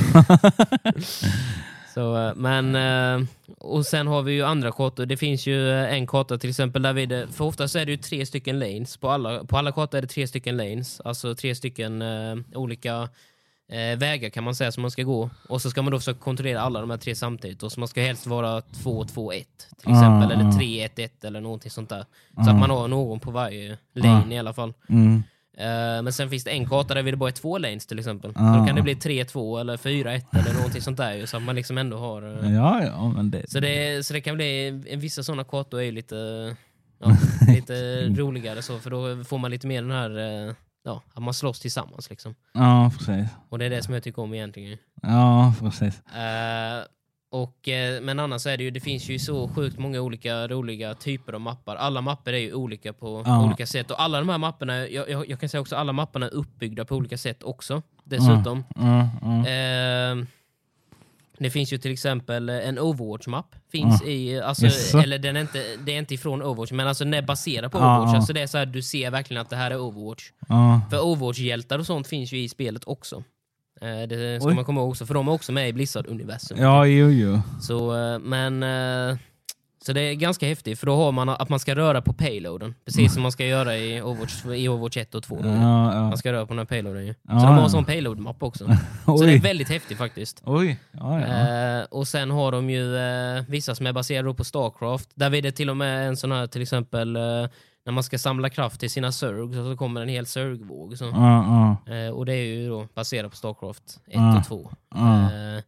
Så, 1.94 2.16
eh, 2.16 2.34
men, 2.34 2.74
eh, 2.74 3.26
och 3.58 3.86
sen 3.86 4.06
har 4.06 4.22
vi 4.22 4.32
ju 4.32 4.42
andra 4.42 4.72
kartor. 4.72 5.06
Det 5.06 5.16
finns 5.16 5.46
ju 5.46 5.70
eh, 5.70 5.94
en 5.94 6.06
karta 6.06 6.38
till 6.38 6.50
exempel 6.50 6.82
där 6.82 6.92
vi, 6.92 7.26
för 7.32 7.44
oftast 7.44 7.76
är 7.76 7.86
det 7.86 7.92
ju 7.92 7.98
tre 7.98 8.26
stycken 8.26 8.58
lanes. 8.58 8.96
På 8.96 9.10
alla, 9.10 9.44
på 9.44 9.58
alla 9.58 9.72
kartor 9.72 9.98
är 9.98 10.02
det 10.02 10.08
tre 10.08 10.26
stycken 10.26 10.56
lanes, 10.56 11.00
alltså 11.00 11.34
tre 11.34 11.54
stycken 11.54 12.02
eh, 12.02 12.36
olika 12.54 13.08
eh, 13.68 13.98
vägar 13.98 14.30
kan 14.30 14.44
man 14.44 14.54
säga 14.54 14.72
som 14.72 14.82
man 14.82 14.90
ska 14.90 15.02
gå. 15.02 15.30
Och 15.48 15.62
så 15.62 15.70
ska 15.70 15.82
man 15.82 15.92
då 15.92 15.98
försöka 15.98 16.20
kontrollera 16.20 16.60
alla 16.60 16.80
de 16.80 16.90
här 16.90 16.96
tre 16.96 17.14
samtidigt. 17.14 17.62
Och 17.62 17.72
så 17.72 17.80
man 17.80 17.88
ska 17.88 18.00
helst 18.00 18.26
vara 18.26 18.60
2-2-1 18.60 19.32
till 19.32 19.44
Ah, 19.84 19.90
exempel, 19.90 20.30
eller 20.30 20.44
ah. 20.44 20.60
3-1-1 20.60 21.26
eller 21.26 21.40
någonting 21.40 21.70
sånt 21.70 21.88
där. 21.88 22.04
Så 22.44 22.50
att 22.50 22.58
man 22.58 22.70
har 22.70 22.88
någon 22.88 23.20
på 23.20 23.30
varje 23.30 23.78
lane 23.94 24.34
i 24.34 24.38
alla 24.38 24.52
fall. 24.52 24.72
Mm. 24.88 25.22
Eh, 25.56 26.02
men 26.02 26.12
sen 26.12 26.30
finns 26.30 26.44
det 26.44 26.50
en 26.50 26.66
karta 26.68 26.94
där 26.94 27.02
det 27.02 27.16
bara 27.16 27.28
är 27.30 27.32
två 27.32 27.58
lanes 27.58 27.86
till 27.86 27.98
exempel. 27.98 28.32
Ah. 28.36 28.56
Då 28.58 28.66
kan 28.66 28.76
det 28.76 28.82
bli 28.82 28.94
3-2 28.94 29.60
eller 29.60 29.76
4-1 29.76 30.22
eller 30.32 30.54
någonting 30.54 30.82
sånt 30.82 30.96
där 30.96 31.26
så 31.26 31.36
att 31.36 31.42
man 31.42 31.54
liksom 31.56 31.78
ändå 31.78 31.98
har... 31.98 32.44
eh, 32.44 32.54
Ja, 32.54 32.84
ja, 32.84 33.08
men 33.08 33.30
det... 33.30 33.50
Så, 33.50 33.60
det, 33.60 34.06
så 34.06 34.12
det 34.12 34.20
kan 34.20 34.34
bli, 34.36 34.70
vissa 34.96 35.22
sådana 35.22 35.44
kartor 35.44 35.80
är 35.80 35.84
ju 35.84 35.90
lite, 35.92 36.16
ja, 36.98 37.16
lite 37.54 37.74
roligare 38.08 38.62
så, 38.62 38.78
för 38.78 38.90
då 38.90 39.24
får 39.24 39.38
man 39.38 39.50
lite 39.50 39.66
mer 39.66 39.82
den 39.82 39.90
här, 39.90 40.18
eh, 40.48 40.54
ja, 40.84 41.02
att 41.14 41.22
man 41.22 41.34
slåss 41.34 41.60
tillsammans 41.60 42.10
liksom. 42.10 42.34
Ja, 42.52 42.90
precis. 42.98 43.28
Och 43.48 43.58
det 43.58 43.64
är 43.64 43.70
det 43.70 43.82
som 43.82 43.94
jag 43.94 44.02
tycker 44.02 44.22
om 44.22 44.34
egentligen. 44.34 44.78
Ja, 45.02 45.54
precis. 45.60 46.02
Eh, 46.06 46.84
och, 47.42 47.68
eh, 47.68 48.00
men 48.02 48.20
annars 48.20 48.46
är 48.46 48.56
det 48.56 48.64
ju, 48.64 48.70
det 48.70 48.80
finns 48.80 49.08
ju 49.08 49.18
så 49.18 49.48
sjukt 49.48 49.78
många 49.78 50.00
olika 50.00 50.48
roliga 50.48 50.94
typer 50.94 51.32
av 51.32 51.40
mappar. 51.40 51.76
Alla 51.76 52.00
mappar 52.00 52.32
är 52.32 52.38
ju 52.38 52.52
olika 52.54 52.92
på 52.92 53.22
Ja. 53.26 53.44
olika 53.46 53.66
sätt. 53.66 53.90
Och 53.90 54.02
alla 54.02 54.18
de 54.18 54.28
här 54.28 54.38
mapparna, 54.38 54.88
jag, 54.88 55.10
jag, 55.10 55.28
jag 55.30 55.40
kan 55.40 55.48
säga 55.48 55.60
också 55.60 55.76
alla 55.76 55.92
mapparna 55.92 56.26
är 56.26 56.34
uppbyggda 56.34 56.84
på 56.84 56.94
olika 56.96 57.18
sätt 57.18 57.42
också. 57.42 57.82
Dessutom. 58.04 58.64
Ja, 58.76 59.08
ja. 59.22 59.48
Eh, 59.48 60.16
det 61.38 61.50
finns 61.50 61.72
ju 61.72 61.78
till 61.78 61.92
exempel 61.92 62.48
en 62.48 62.78
Overwatch-mapp. 62.78 63.56
Finns 63.72 64.02
i, 64.02 64.40
alltså, 64.40 64.64
Jaså? 64.64 64.98
eller 64.98 65.18
den 65.18 65.36
är 65.36 65.40
inte, 65.40 65.62
det 65.84 65.92
är 65.94 65.98
inte 65.98 66.14
ifrån 66.14 66.42
Overwatch, 66.42 66.72
men 66.72 66.88
alltså 66.88 67.04
den 67.04 67.14
är 67.14 67.22
baserad 67.22 67.72
på 67.72 67.78
Overwatch. 67.78 68.10
ja. 68.10 68.16
Alltså 68.16 68.32
det 68.32 68.40
är 68.42 68.46
så 68.46 68.58
här, 68.58 68.66
du 68.66 68.82
ser 68.82 69.10
verkligen 69.10 69.40
att 69.40 69.50
det 69.50 69.56
här 69.56 69.70
är 69.70 69.80
Overwatch. 69.80 70.30
För 70.90 71.00
Overwatch-hjältar 71.04 71.78
och 71.78 71.86
sånt 71.86 72.06
finns 72.06 72.32
ju 72.32 72.38
i 72.42 72.48
spelet 72.48 72.82
också. 72.86 73.22
Eh, 73.80 74.08
det 74.08 74.40
ska 74.40 74.48
Oj. 74.48 74.54
man 74.54 74.64
komma 74.64 74.80
ihåg 74.80 74.90
också, 74.90 75.06
för 75.06 75.14
de 75.14 75.28
är 75.28 75.32
också 75.32 75.52
med 75.52 75.68
i 75.68 75.72
Blizzard-universum. 75.72 76.58
ja 76.60 76.86
jo, 76.86 77.10
jo. 77.10 77.40
Så, 77.60 77.96
eh, 77.96 78.18
men, 78.18 78.62
eh, 78.62 79.16
så 79.86 79.92
det 79.92 80.00
är 80.00 80.14
ganska 80.14 80.46
häftigt, 80.46 80.78
för 80.78 80.86
då 80.86 80.96
har 80.96 81.12
man 81.12 81.28
att 81.28 81.48
man 81.48 81.60
ska 81.60 81.74
röra 81.74 82.02
på 82.02 82.12
payloaden. 82.12 82.74
Precis 82.84 83.12
som 83.14 83.22
man 83.22 83.32
ska 83.32 83.46
göra 83.46 83.76
i 83.76 84.02
Overwatch, 84.02 84.44
i 84.46 84.68
Overwatch 84.68 84.96
1 84.96 85.14
och 85.14 85.22
2. 85.22 85.38
Då. 85.42 85.48
Ja, 85.48 85.94
ja. 85.94 86.00
Man 86.08 86.18
ska 86.18 86.32
röra 86.32 86.46
på 86.46 86.52
den 86.52 86.58
här 86.58 86.64
payloaden 86.64 87.06
ju. 87.06 87.14
Ja, 87.28 87.40
Så 87.40 87.46
de 87.46 87.54
har 87.54 87.62
en 87.64 87.70
sån 87.70 87.84
payload-mapp 87.84 88.42
också. 88.42 88.64
Så 89.06 89.22
det 89.24 89.32
är 89.32 89.38
väldigt 89.38 89.68
häftigt 89.68 89.98
faktiskt. 89.98 90.42
oj. 90.44 90.78
Och 91.90 92.08
sen 92.08 92.30
har 92.30 92.52
de 92.52 92.70
ju 92.70 92.96
vissa 93.48 93.74
som 93.74 93.86
är 93.86 93.92
baserade 93.92 94.34
på 94.34 94.44
Starcraft. 94.44 95.08
Där 95.14 95.30
vi 95.30 95.40
det 95.40 95.52
till 95.52 95.70
och 95.70 95.76
med 95.76 96.08
en 96.08 96.16
sån 96.16 96.32
här 96.32 96.46
till 96.46 96.62
exempel 96.62 97.18
när 97.84 97.92
man 97.92 98.02
ska 98.02 98.18
samla 98.18 98.50
kraft 98.50 98.80
till 98.80 98.90
sina 98.90 99.12
Zerg 99.12 99.54
så 99.54 99.76
kommer 99.76 100.00
en 100.02 100.08
hel 100.08 100.26
Zerg-våg. 100.26 100.98
Så. 100.98 101.04
Ja. 101.04 101.76
Eh, 101.94 102.08
och 102.14 102.26
det 102.26 102.32
är 102.34 102.44
ju 102.44 102.68
då 102.68 102.88
baserat 102.94 103.30
på 103.30 103.36
Starcraft 103.36 104.00
1 104.06 104.12
Ja. 104.14 104.38
och 104.38 104.44
2. 104.46 104.70
Ja. 104.94 105.22
Eh, 105.22 105.62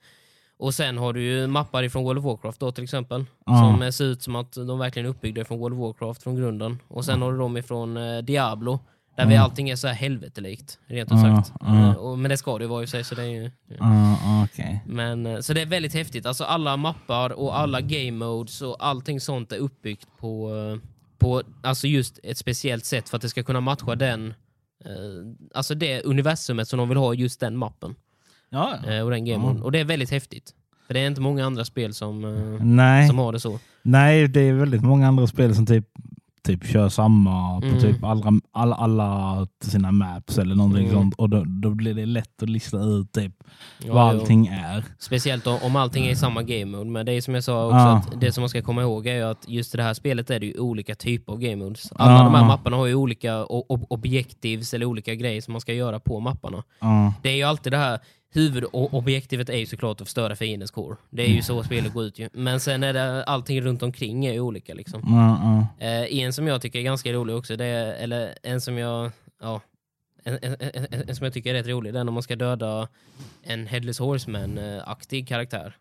och 0.59 0.75
sen 0.75 0.99
har 0.99 1.13
du 1.13 1.23
ju 1.23 1.47
mappar 1.47 1.83
ifrån 1.83 2.05
World 2.05 2.19
of 2.19 2.25
Warcraft 2.25 2.61
då 2.61 2.73
till 2.73 2.85
exempel. 2.85 3.25
Som 3.47 3.83
eh, 3.83 3.91
ser 3.91 4.05
ut 4.05 4.23
som 4.23 4.37
att 4.37 4.53
de 4.53 4.79
verkligen 4.79 5.07
är 5.07 5.11
uppbyggda 5.11 5.45
från 5.45 5.59
World 5.59 5.75
of 5.75 5.81
Warcraft 5.81 6.23
från 6.23 6.37
grunden. 6.37 6.79
Och 6.89 7.05
sen 7.05 7.23
har 7.23 7.33
du 7.33 7.39
de 7.39 7.57
ifrån 7.57 7.97
eh, 7.97 8.19
Diablo. 8.23 8.81
Där 9.17 9.27
vi 9.27 9.35
Ja. 9.35 9.43
allting 9.43 9.71
är 9.71 9.77
så 9.77 9.87
här 9.87 9.95
helvetelikt, 9.95 10.79
rent 10.87 11.13
ut 11.13 11.21
sagt. 11.21 11.53
ja. 11.61 11.91
Eh, 11.91 11.93
och, 11.97 12.19
men 12.19 12.29
det 12.29 12.37
ska 12.37 12.59
det 12.59 12.65
ju 12.65 12.69
vara 12.69 12.83
i 12.83 12.87
sig, 12.87 13.05
så 13.05 13.15
det 13.15 13.23
är 13.23 13.27
ju... 13.27 13.51
Ja, 13.79 14.45
okej. 14.45 14.83
Men, 14.87 15.43
så 15.43 15.53
det 15.53 15.61
är 15.63 15.67
väldigt 15.67 15.95
häftigt. 15.95 16.27
Alltså 16.27 16.45
alla 16.45 16.77
mappar 16.77 17.31
och 17.33 17.59
alla 17.59 17.81
game 17.81 18.11
modes 18.27 18.63
och 18.63 18.77
allting 18.87 19.21
sånt 19.21 19.53
är 19.53 19.57
uppbyggt 19.57 20.09
på, 20.19 20.51
på 21.27 21.43
alltså 21.63 21.87
just 21.87 22.19
ett 22.23 22.39
speciellt 22.39 22.85
sätt 22.85 23.09
för 23.09 23.17
att 23.17 23.23
det 23.23 23.29
ska 23.29 23.43
kunna 23.43 23.61
matcha 23.61 23.95
den 23.95 24.35
eh, 24.85 24.91
Alltså 25.55 25.75
det 25.75 26.03
universumet 26.03 26.69
som 26.69 26.79
de 26.79 26.89
vill 26.89 26.99
ha 26.99 27.15
just 27.15 27.41
den 27.41 27.57
mappen 27.57 27.95
Ja, 28.51 28.79
ja. 28.87 28.93
eh, 28.93 29.05
och 29.05 29.11
den 29.11 29.25
game 29.25 29.39
moden. 29.39 29.63
Och 29.63 29.73
det 29.73 29.79
är 29.81 29.85
väldigt 29.85 30.11
häftigt. 30.11 30.55
För 30.87 30.95
det 30.95 31.01
är 31.01 31.07
inte 31.07 31.21
många 31.21 31.47
andra 31.47 31.65
spel 31.65 31.95
som, 31.95 32.25
eh, 32.25 32.65
Nej. 32.65 33.09
som 33.09 33.19
har 33.19 33.33
det 33.33 33.41
så. 33.41 33.59
Nej, 33.83 34.29
det 34.29 34.41
är 34.41 34.53
väldigt 34.53 34.83
många 34.83 35.09
andra 35.09 35.27
spel 35.27 35.55
som 35.55 35.67
typ, 35.67 35.85
typ 36.47 36.67
kör 36.67 36.89
samma 36.89 37.61
på 37.61 37.67
Mm. 37.67 37.81
typ 37.81 38.05
alla, 38.05 38.33
alla, 38.53 38.77
alla 38.77 39.47
sina 39.65 39.93
maps 39.93 40.39
eller 40.39 40.55
någonting 40.55 40.83
Mm. 40.85 40.95
sånt. 40.97 41.15
Och 41.15 41.29
då, 41.31 41.45
då 41.47 41.71
blir 41.71 41.95
det 41.95 42.07
lätt 42.07 42.43
att 42.43 42.49
lista 42.51 42.77
ut 42.79 43.13
typ 43.13 43.33
Ja, 43.87 43.95
vad 43.95 44.03
allting 44.09 44.47
är. 44.47 44.85
Speciellt 44.99 45.47
om, 45.47 45.77
allting 45.77 46.07
är 46.07 46.11
i 46.11 46.17
samma 46.17 46.43
game 46.43 46.65
mode. 46.65 46.91
Men 46.91 47.07
det 47.07 47.13
är 47.13 47.21
som 47.21 47.35
jag 47.35 47.45
sa 47.45 47.65
också, 47.67 47.77
Ja. 47.77 47.97
att 47.97 48.21
det 48.21 48.33
som 48.33 48.43
man 48.43 48.49
ska 48.49 48.63
komma 48.63 48.83
ihåg 48.83 49.07
är 49.07 49.25
att 49.25 49.49
just 49.49 49.75
i 49.75 49.77
det 49.77 49.83
här 49.83 49.95
spelet 49.95 50.31
är 50.31 50.41
det 50.41 50.47
ju 50.47 50.59
olika 50.59 50.95
typer 50.95 51.33
av 51.33 51.39
game 51.39 51.57
modes. 51.57 51.93
Alla 51.97 52.13
Ja. 52.13 52.23
de 52.25 52.35
här 52.35 52.45
mapparna 52.45 52.77
har 52.77 52.87
ju 52.87 52.95
olika 52.95 53.45
o- 53.47 53.67
ob- 53.69 53.87
objectives 53.91 54.75
eller 54.75 54.87
olika 54.87 55.15
grejer 55.15 55.41
som 55.41 55.53
man 55.53 55.61
ska 55.61 55.73
göra 55.73 56.01
på 56.01 56.21
mapparna. 56.21 56.63
Det 57.23 57.29
är 57.31 57.37
ju 57.37 57.43
alltid 57.43 57.73
det 57.73 57.77
här, 57.77 57.99
huvudobjektivet 58.37 59.49
är 59.49 59.57
ju 59.57 59.67
såklart 59.67 60.01
att 60.01 60.07
förstöra 60.07 60.37
fiendens 60.37 60.71
core. 60.71 60.97
Det 61.11 61.23
är 61.23 61.29
ju 61.29 61.43
så 61.43 61.63
spelet 61.63 61.93
går 61.93 62.05
ut 62.05 62.19
ju. 62.19 62.29
Men 62.33 62.61
sen 62.61 62.83
är 62.83 62.93
det 62.93 63.25
allting 63.25 63.61
runt 63.61 63.83
omkring 63.83 64.27
är 64.27 64.41
olika 64.41 64.75
liksom. 64.75 65.03
ja, 65.07 65.67
ja. 65.79 65.87
Eh, 65.87 66.25
en 66.25 66.33
som 66.33 66.47
jag 66.47 66.63
tycker 66.63 66.79
är 66.79 66.83
ganska 66.83 67.13
rolig 67.13 67.37
också, 67.37 67.57
det 67.57 67.65
är, 67.65 67.95
eller 67.95 68.35
en 68.43 68.61
som 68.61 68.79
jag, 68.79 69.11
ja, 69.41 69.61
en, 70.25 70.39
en, 70.43 70.57
en, 70.61 71.03
en, 71.09 71.17
som 71.17 71.25
jag 71.25 71.33
tycker 71.33 71.51
är 71.51 71.55
rätt 71.55 71.67
rolig, 71.67 71.95
det 71.95 72.01
är 72.01 72.05
när 72.05 72.13
man 72.13 72.23
ska 72.23 72.37
döda 72.37 72.89
en 73.43 73.67
Headless 73.67 73.99
Horseman-aktig 73.99 75.29
karaktär. 75.29 75.77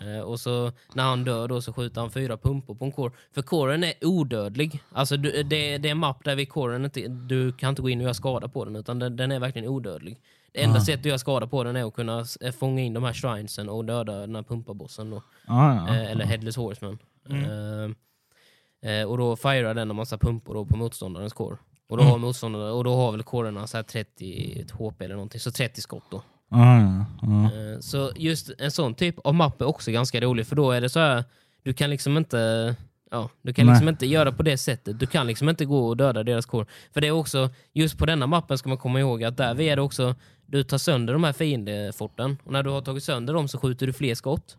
Eh, 0.00 0.20
och 0.20 0.40
så 0.40 0.72
när 0.94 1.02
han 1.02 1.24
dör 1.24 1.48
då 1.48 1.62
så 1.62 1.72
skjuter 1.72 2.00
han 2.00 2.10
fyra 2.10 2.36
pumpor 2.36 2.74
på 2.74 2.84
en 2.84 2.92
core. 2.92 3.12
För 3.32 3.42
coren 3.42 3.84
är 3.84 3.94
odödlig. 4.00 4.80
Alltså 4.92 5.16
du, 5.16 5.42
det, 5.42 5.78
det 5.78 5.88
är 5.88 5.92
en 5.92 5.98
mapp 5.98 6.24
där 6.24 6.36
vid 6.36 6.48
coren 6.48 6.84
inte, 6.84 7.08
du 7.08 7.52
kan 7.52 7.68
inte 7.68 7.82
gå 7.82 7.90
in 7.90 7.98
och 7.98 8.04
göra 8.04 8.14
skada 8.14 8.48
på 8.48 8.64
den, 8.64 8.76
utan 8.76 8.98
den, 8.98 9.16
den 9.16 9.32
är 9.32 9.40
verkligen 9.40 9.68
odödlig. 9.68 10.20
Det 10.52 10.62
enda 10.62 10.78
Ah. 10.78 10.80
sättet 10.80 11.00
att 11.00 11.04
göra 11.06 11.18
skada 11.18 11.46
på 11.46 11.64
den 11.64 11.76
är 11.76 11.84
att 11.84 11.94
kunna 11.94 12.24
eh, 12.40 12.52
fånga 12.52 12.82
in 12.82 12.92
de 12.94 13.04
här 13.04 13.12
shrinesen 13.12 13.68
och 13.68 13.84
döda 13.84 14.18
den 14.18 14.34
här 14.34 14.42
pumpabossen 14.42 15.10
då. 15.10 15.22
ja, 15.46 15.74
ja. 15.88 15.94
Eh, 15.96 16.10
eller 16.10 16.24
Headless 16.24 16.56
Horseman. 16.56 16.98
Eh, 17.30 18.90
eh, 18.92 19.04
och 19.08 19.18
då 19.18 19.36
firar 19.36 19.74
den 19.74 19.90
en 19.90 19.96
massa 19.96 20.18
pumpor 20.18 20.54
då 20.54 20.64
på 20.64 20.76
motståndarens 20.76 21.32
core. 21.32 21.56
Och 21.88 21.96
då, 21.96 22.02
Mm. 22.02 22.10
har 22.12 22.18
motståndaren, 22.18 22.72
och 22.72 22.84
då 22.84 22.94
har 22.96 23.12
väl 23.12 23.22
corerna 23.22 23.66
så 23.66 23.76
här 23.76 23.84
30 23.84 24.66
HP 24.72 25.04
eller 25.04 25.14
någonting, 25.14 25.40
så 25.40 25.50
30 25.50 25.80
skott 25.80 26.04
då. 26.10 26.22
ja, 26.50 26.80
ja, 26.80 27.04
ja. 27.22 27.44
Eh, 27.44 27.78
Så 27.80 28.12
just 28.16 28.50
en 28.58 28.70
sån 28.70 28.94
typ 28.94 29.18
av 29.24 29.34
mapp 29.34 29.60
är 29.60 29.66
också 29.66 29.90
ganska 29.90 30.20
rolig, 30.20 30.46
för 30.46 30.56
då 30.56 30.70
är 30.70 30.80
det 30.80 30.88
så 30.88 31.00
här, 31.00 31.24
du 31.62 31.72
kan 31.72 31.90
liksom 31.90 32.16
inte 32.16 32.76
Ja, 33.12 33.28
du 33.42 33.52
kan 33.52 33.66
Nej. 33.66 33.72
liksom 33.72 33.88
inte 33.88 34.06
göra 34.06 34.32
på 34.32 34.42
det 34.42 34.56
sättet. 34.58 34.98
Du 35.00 35.06
kan 35.06 35.26
liksom 35.26 35.48
inte 35.48 35.64
gå 35.64 35.88
och 35.88 35.96
döda 35.96 36.22
deras 36.22 36.46
core. 36.46 36.66
För 36.94 37.00
det 37.00 37.06
är 37.06 37.10
också, 37.10 37.50
just 37.72 37.98
på 37.98 38.06
denna 38.06 38.26
mappen 38.26 38.58
ska 38.58 38.68
man 38.68 38.78
komma 38.78 39.00
ihåg 39.00 39.24
att 39.24 39.36
där 39.36 39.60
är 39.60 39.76
det 39.76 39.82
också, 39.82 40.14
du 40.50 40.62
tar 40.62 40.78
sönder 40.78 41.12
de 41.12 41.24
här 41.24 41.32
fiendeforten 41.32 42.38
och 42.44 42.52
när 42.52 42.62
du 42.62 42.70
har 42.70 42.80
tagit 42.80 43.04
sönder 43.04 43.34
dem 43.34 43.48
så 43.48 43.58
skjuter 43.58 43.86
du 43.86 43.92
fler 43.92 44.14
skott. 44.14 44.56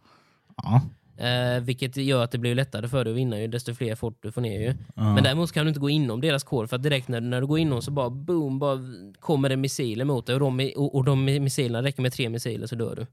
ja. 0.63 0.81
Eh, 1.17 1.62
vilket 1.62 1.98
gör 1.98 2.24
att 2.24 2.31
det 2.31 2.38
blir 2.38 2.55
lättare 2.55 2.88
för 2.88 3.03
dig 3.03 3.12
att 3.12 3.17
vinna 3.17 3.39
ju, 3.39 3.48
desto 3.48 3.74
fler 3.74 3.95
fort 3.95 4.17
du 4.21 4.31
får 4.31 4.41
ner 4.41 4.60
ju. 4.60 4.75
Ja. 4.95 5.13
Men 5.13 5.24
däremot 5.24 5.51
kan 5.51 5.65
du 5.65 5.69
inte 5.69 5.79
gå 5.79 5.89
inom 5.89 6.21
deras 6.21 6.43
core 6.43 6.67
för 6.67 6.75
att 6.75 6.83
direkt 6.83 7.07
när, 7.07 7.21
när 7.21 7.41
du 7.41 7.48
går 7.48 7.60
inom 7.60 7.81
så 7.81 7.91
bara 7.91 8.10
boom, 8.10 8.60
bara 8.60 8.79
kommer 9.19 9.50
det 9.50 9.57
missiler 9.57 10.05
mot 10.05 10.25
dig 10.25 10.36
och 10.36 10.39
de, 10.39 10.74
och, 10.75 10.95
och 10.95 11.03
de 11.03 11.25
missilerna 11.25 11.83
räcker 11.83 12.01
med 12.01 12.13
tre 12.13 12.29
missiler 12.29 12.67
så 12.67 12.75
dör 12.75 12.95
du. 12.95 13.07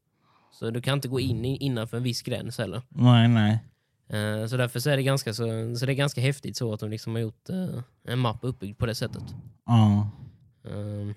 Så 0.52 0.70
du 0.70 0.80
kan 0.80 0.94
inte 0.94 1.08
gå 1.08 1.20
in 1.20 1.44
innanför 1.44 1.96
en 1.96 2.02
viss 2.02 2.22
gräns 2.22 2.58
heller. 2.58 2.82
Nej, 2.88 3.28
nej. 3.28 3.58
Eh, 4.08 4.46
så 4.46 4.56
därför 4.56 4.80
så 4.80 4.90
är 4.90 4.96
det 4.96 5.02
ganska, 5.02 5.34
så, 5.34 5.44
så 5.76 5.86
det 5.86 5.92
är 5.92 5.96
ganska 5.96 6.20
häftigt 6.20 6.56
så 6.56 6.72
att 6.72 6.80
de 6.80 6.90
liksom 6.90 7.14
har 7.14 7.22
gjort 7.22 7.48
eh, 7.48 7.80
en 8.04 8.18
mapp 8.18 8.38
uppbyggd 8.42 8.78
på 8.78 8.86
det 8.86 8.94
sättet. 8.94 9.22
Ja. 9.66 10.10
Eh, 10.64 11.14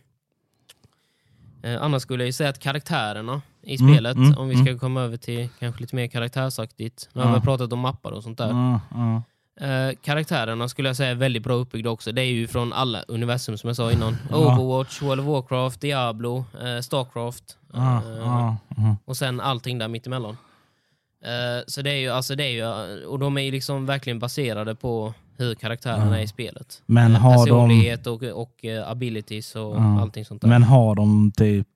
eh, 1.64 1.82
annars 1.84 2.02
skulle 2.02 2.24
jag 2.24 2.28
ju 2.28 2.34
säga 2.34 2.50
att 2.50 2.60
karaktärerna 2.60 3.42
i 3.64 3.76
Mm, 3.82 3.94
spelet, 3.94 4.16
mm, 4.18 4.38
om 4.38 4.50
vi 4.50 4.56
ska 4.66 4.78
komma 4.78 5.02
över 5.02 5.18
till 5.18 5.50
kanske 5.60 5.82
lite 5.82 5.96
mer 5.96 6.08
karaktärsaktigt. 6.08 7.10
Nu 7.14 7.22
har 7.22 7.30
Ja. 7.30 7.36
vi 7.36 7.42
pratat 7.42 7.74
om 7.74 7.80
mappar 7.80 8.12
och 8.12 8.24
sånt 8.24 8.38
där. 8.38 8.50
Ja, 8.50 8.80
ja. 8.92 9.22
Eh, 9.68 9.96
karaktärerna 10.02 10.70
skulle 10.70 10.90
jag 10.90 10.96
säga 10.96 11.10
är 11.10 11.16
väldigt 11.16 11.44
bra 11.44 11.54
uppbyggda 11.54 11.90
också. 11.90 12.12
Det 12.12 12.22
är 12.22 12.26
ju 12.26 12.48
från 12.48 12.74
alla 12.74 13.02
universum 13.08 13.58
som 13.58 13.68
jag 13.68 13.76
sa 13.78 13.92
innan. 13.92 14.18
Overwatch, 14.34 15.02
World 15.02 15.22
of 15.22 15.28
Warcraft, 15.28 15.82
Diablo, 15.82 16.46
eh, 16.64 16.82
Starcraft 16.82 17.58
eh, 17.74 18.02
ja. 18.20 18.58
och 19.06 19.18
sen 19.18 19.40
allting 19.40 19.78
där 19.78 19.88
mittemellan. 19.88 20.38
Eh, 21.24 21.64
så 21.68 21.82
det 21.82 21.90
är 21.92 21.96
ju, 22.00 22.10
alltså 22.10 22.36
det 22.36 22.44
är 22.44 22.50
ju, 22.50 23.06
och 23.06 23.20
de 23.20 23.38
är 23.38 23.42
ju 23.42 23.52
liksom 23.52 23.86
verkligen 23.86 24.20
baserade 24.20 24.76
på 24.76 25.14
hur 25.42 25.56
karaktärerna 25.56 26.20
är 26.20 26.24
i 26.24 26.28
spelet. 26.28 26.82
Men 26.86 27.16
Eh, 27.16 27.22
har 27.22 27.32
de, 27.38 27.46
Personlighet 27.46 28.08
och, 28.08 28.24
och 28.24 28.66
eh, 28.66 28.90
abilities 28.90 29.56
och 29.56 29.82
allting 29.82 30.26
sånt 30.26 30.42
där. 30.42 30.50
men 30.50 30.64
har 30.64 30.96
de 30.96 31.32
typ, 31.38 31.68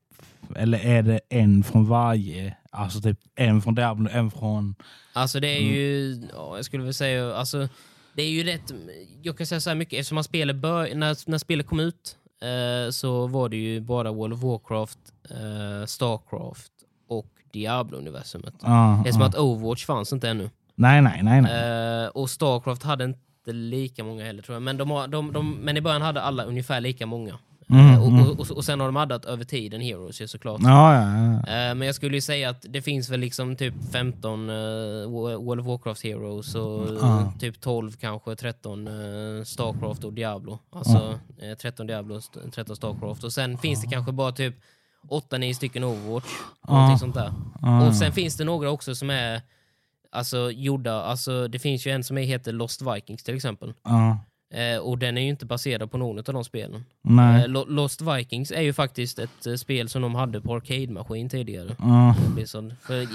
eller 0.56 0.86
är 0.86 1.02
det 1.02 1.20
en 1.30 1.64
från 1.64 1.86
varje? 1.88 2.56
Alltså 2.72 3.02
typ 3.02 3.20
en 3.36 3.62
från 3.62 3.76
Diablo, 3.76 4.10
en 4.12 4.32
från... 4.32 4.76
Alltså 5.14 5.40
det 5.40 5.48
är 5.48 5.62
Mm. 5.62 5.74
ju, 5.74 6.22
ja, 6.34 6.56
jag 6.56 6.66
skulle 6.66 6.84
väl 6.84 6.94
säga, 6.94 7.36
alltså 7.36 7.68
det 8.16 8.24
är 8.24 8.30
ju 8.30 8.44
rätt, 8.44 8.72
jag 9.22 9.38
kan 9.38 9.48
säga 9.48 9.62
så 9.62 9.70
här 9.70 9.76
mycket, 9.78 10.00
eftersom 10.00 10.16
man 10.16 10.24
spelar 10.24 10.54
bör, 10.54 10.96
när, 10.96 11.30
när 11.30 11.38
spelet 11.38 11.68
kom 11.68 11.80
ut 11.80 12.18
eh, 12.42 12.92
så 12.92 13.28
var 13.28 13.50
det 13.50 13.58
ju 13.58 13.82
bara 13.82 14.12
World 14.12 14.34
of 14.34 14.44
Warcraft, 14.44 15.00
eh, 15.30 15.86
Starcraft 15.86 16.72
och 17.10 17.28
Diablo-universumet. 17.54 18.54
Ja, 18.62 19.02
Det 19.04 19.10
är 19.10 19.14
som 19.14 19.22
ja. 19.22 19.28
att 19.28 19.36
Overwatch 19.38 19.86
fanns 19.86 20.14
inte 20.14 20.30
ännu. 20.30 20.50
Nej, 20.76 21.02
nej, 21.02 21.24
nej. 21.24 21.42
nej. 21.42 22.04
Eh, 22.04 22.08
och 22.08 22.30
Starcraft 22.30 22.84
hade 22.84 23.14
inte 23.48 23.58
lika 23.58 24.04
många 24.04 24.24
heller 24.26 24.42
tror 24.44 24.56
jag, 24.56 24.62
men, 24.62 24.78
de 24.78 24.92
har, 24.92 25.08
de, 25.08 25.34
de, 25.34 25.52
men 25.56 25.78
i 25.78 25.82
början 25.82 26.02
hade 26.02 26.22
alla 26.22 26.44
ungefär 26.44 26.82
lika 26.82 27.06
många. 27.06 27.38
Mm, 27.70 27.90
Eh, 27.94 28.02
och, 28.02 28.08
mm. 28.08 28.30
och, 28.30 28.52
och, 28.52 28.66
sen 28.66 28.80
har 28.80 28.88
de 28.88 28.98
addat 28.98 29.26
över 29.26 29.44
tiden 29.46 29.82
Heroes 29.82 30.22
ju 30.22 30.28
såklart. 30.28 30.62
Ja, 30.64 30.94
ja, 30.96 31.02
ja. 31.02 31.38
Eh, 31.38 31.76
Men 31.76 31.82
jag 31.82 31.96
skulle 31.96 32.18
ju 32.18 32.22
säga 32.22 32.50
att 32.50 32.66
det 32.70 32.82
finns 32.82 33.10
väl 33.10 33.20
liksom 33.20 33.56
typ 33.56 33.74
15 33.92 34.50
uh, 34.50 34.56
World 35.40 35.62
of 35.62 35.68
Warcraft 35.68 36.04
Heroes 36.04 36.56
och 36.56 36.88
Ja. 37.02 37.20
eh, 37.22 37.38
typ 37.40 37.62
12 37.62 37.92
kanske 37.92 38.36
13 38.36 38.88
uh, 38.88 39.44
Starcraft 39.44 40.04
och 40.04 40.14
Diablo. 40.14 40.60
Alltså 40.72 41.20
eh, 41.42 41.58
13 41.58 41.88
Diablo, 41.88 42.18
st- 42.18 42.40
13 42.56 42.76
Starcraft. 42.76 43.24
Och 43.24 43.34
sen 43.34 43.58
finns 43.58 43.82
det 43.82 43.88
kanske 43.88 44.12
bara 44.12 44.32
typ 44.32 44.56
8-9 45.10 45.54
stycken 45.54 45.84
Overwatch. 45.84 46.26
Någonting 46.68 47.00
sånt 47.00 47.16
där. 47.16 47.34
ja. 47.62 47.88
Och 47.88 47.96
sen 47.96 48.12
finns 48.12 48.38
det 48.38 48.44
några 48.44 48.70
också 48.70 48.96
som 48.96 49.10
är 49.10 49.42
alltså 50.16 50.52
gjorda, 50.52 50.94
alltså 51.02 51.48
det 51.48 51.60
finns 51.60 51.88
ju 51.88 51.92
en 51.92 52.04
som 52.04 52.18
heter 52.18 52.52
Lost 52.52 52.82
Vikings 52.96 53.24
till 53.24 53.36
exempel. 53.36 53.74
Ja, 53.84 54.18
Eh, 54.54 54.78
och 54.80 54.98
den 54.98 55.18
är 55.18 55.22
ju 55.22 55.30
inte 55.30 55.46
baserad 55.46 55.92
på 55.92 55.98
någon 55.98 56.18
av 56.18 56.24
de 56.24 56.44
spelen. 56.44 56.86
Eh, 57.42 57.48
Lo- 57.48 57.66
Lost 57.68 58.02
Vikings 58.02 58.52
är 58.52 58.62
ju 58.62 58.74
faktiskt 58.74 59.20
ett 59.20 59.46
eh, 59.48 59.56
spel 59.56 59.90
som 59.90 60.02
de 60.02 60.16
hade 60.16 60.42
på 60.42 60.54
arcade-maskin 60.56 61.30
tidigare. 61.30 61.76
Ja, 61.80 62.16
Blizzard. 62.36 62.76
För 62.82 63.08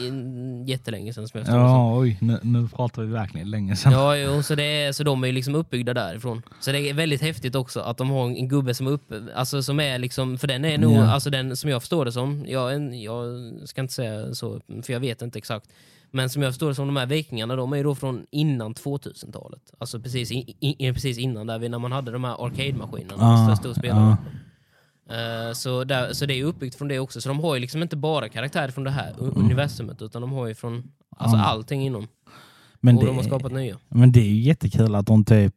jättelänge 0.68 1.14
sedan 1.14 1.28
som 1.28 1.40
jag 1.40 1.48
ja 1.48 1.98
oj, 1.98 2.18
nu, 2.20 2.38
nu 2.42 2.68
pratar 2.68 3.02
vi 3.02 3.12
verkligen 3.12 3.50
länge 3.50 3.76
sedan. 3.76 3.92
Ja, 3.92 4.16
jo, 4.16 4.42
så, 4.42 4.54
det 4.54 4.62
är, 4.84 4.92
så 4.92 5.02
de 5.04 5.22
är 5.22 5.26
ju 5.26 5.32
liksom 5.32 5.54
uppbyggda 5.54 5.94
därifrån. 5.94 6.42
Så 6.60 6.72
det 6.72 6.78
är 6.90 6.94
väldigt 6.94 7.22
häftigt 7.22 7.54
också 7.54 7.80
att 7.80 7.96
de 7.96 8.10
har 8.10 8.24
en 8.26 8.48
gubbe 8.48 8.74
som 8.74 8.86
är 8.86 8.90
uppe, 8.90 9.20
alltså 9.34 9.62
som 9.62 9.80
är 9.80 9.98
liksom, 9.98 10.38
för 10.38 10.46
den 10.48 10.64
är 10.64 10.78
nog, 10.78 10.92
Ja. 10.96 11.10
alltså 11.10 11.30
den 11.30 11.56
som 11.56 11.70
jag 11.70 11.82
förstår 11.82 12.04
det 12.04 12.12
som, 12.12 12.44
jag, 12.48 12.94
jag 12.94 13.26
ska 13.64 13.80
inte 13.80 13.94
säga 13.94 14.34
så, 14.34 14.60
för 14.82 14.92
jag 14.92 15.00
vet 15.00 15.22
inte 15.22 15.38
exakt. 15.38 15.66
Men 16.12 16.30
som 16.30 16.42
jag 16.42 16.52
förstår 16.52 16.68
det 16.68 16.74
som, 16.74 16.86
de 16.86 16.96
här 16.96 17.06
vikingarna, 17.06 17.56
de 17.56 17.72
är 17.72 17.76
ju 17.76 17.82
då 17.82 17.94
från 17.94 18.26
innan 18.30 18.74
2000-talet. 18.74 19.72
Alltså 19.78 20.00
precis, 20.00 20.30
i, 20.32 20.56
i, 20.60 20.92
precis 20.92 21.18
innan, 21.18 21.46
där 21.46 21.58
vi, 21.58 21.68
när 21.68 21.78
man 21.78 21.92
hade 21.92 22.10
de 22.12 22.24
här 22.24 22.44
arcade-maskinerna. 22.46 23.56
Stor 23.56 23.74
spelare. 23.74 24.16
ja. 25.08 25.46
Eh, 25.48 25.52
så, 25.52 25.84
där, 25.84 26.12
så 26.12 26.26
det 26.26 26.34
är 26.40 26.44
uppbyggt 26.44 26.74
från 26.74 26.88
det 26.88 26.98
också. 26.98 27.20
Så 27.20 27.28
de 27.28 27.40
har 27.40 27.54
ju 27.54 27.60
liksom 27.60 27.82
inte 27.82 27.96
bara 27.96 28.28
karaktärer 28.28 28.70
från 28.70 28.84
det 28.84 28.90
här 28.90 29.14
u- 29.20 29.32
universumet, 29.36 30.02
utan 30.02 30.22
de 30.22 30.32
har 30.32 30.46
ju 30.46 30.54
från 30.54 30.90
alltså, 31.16 31.36
Ja. 31.36 31.42
allting 31.44 31.82
inom. 31.86 32.08
Men, 32.80 32.96
och 32.98 33.04
de 33.04 33.16
har 33.16 33.22
det, 33.22 33.28
skapat 33.28 33.52
nya. 33.52 33.76
men 33.88 34.12
det 34.12 34.20
är 34.20 34.24
ju 34.28 34.40
jättekul 34.40 34.94
att 34.94 35.06
de 35.06 35.24
typ 35.24 35.54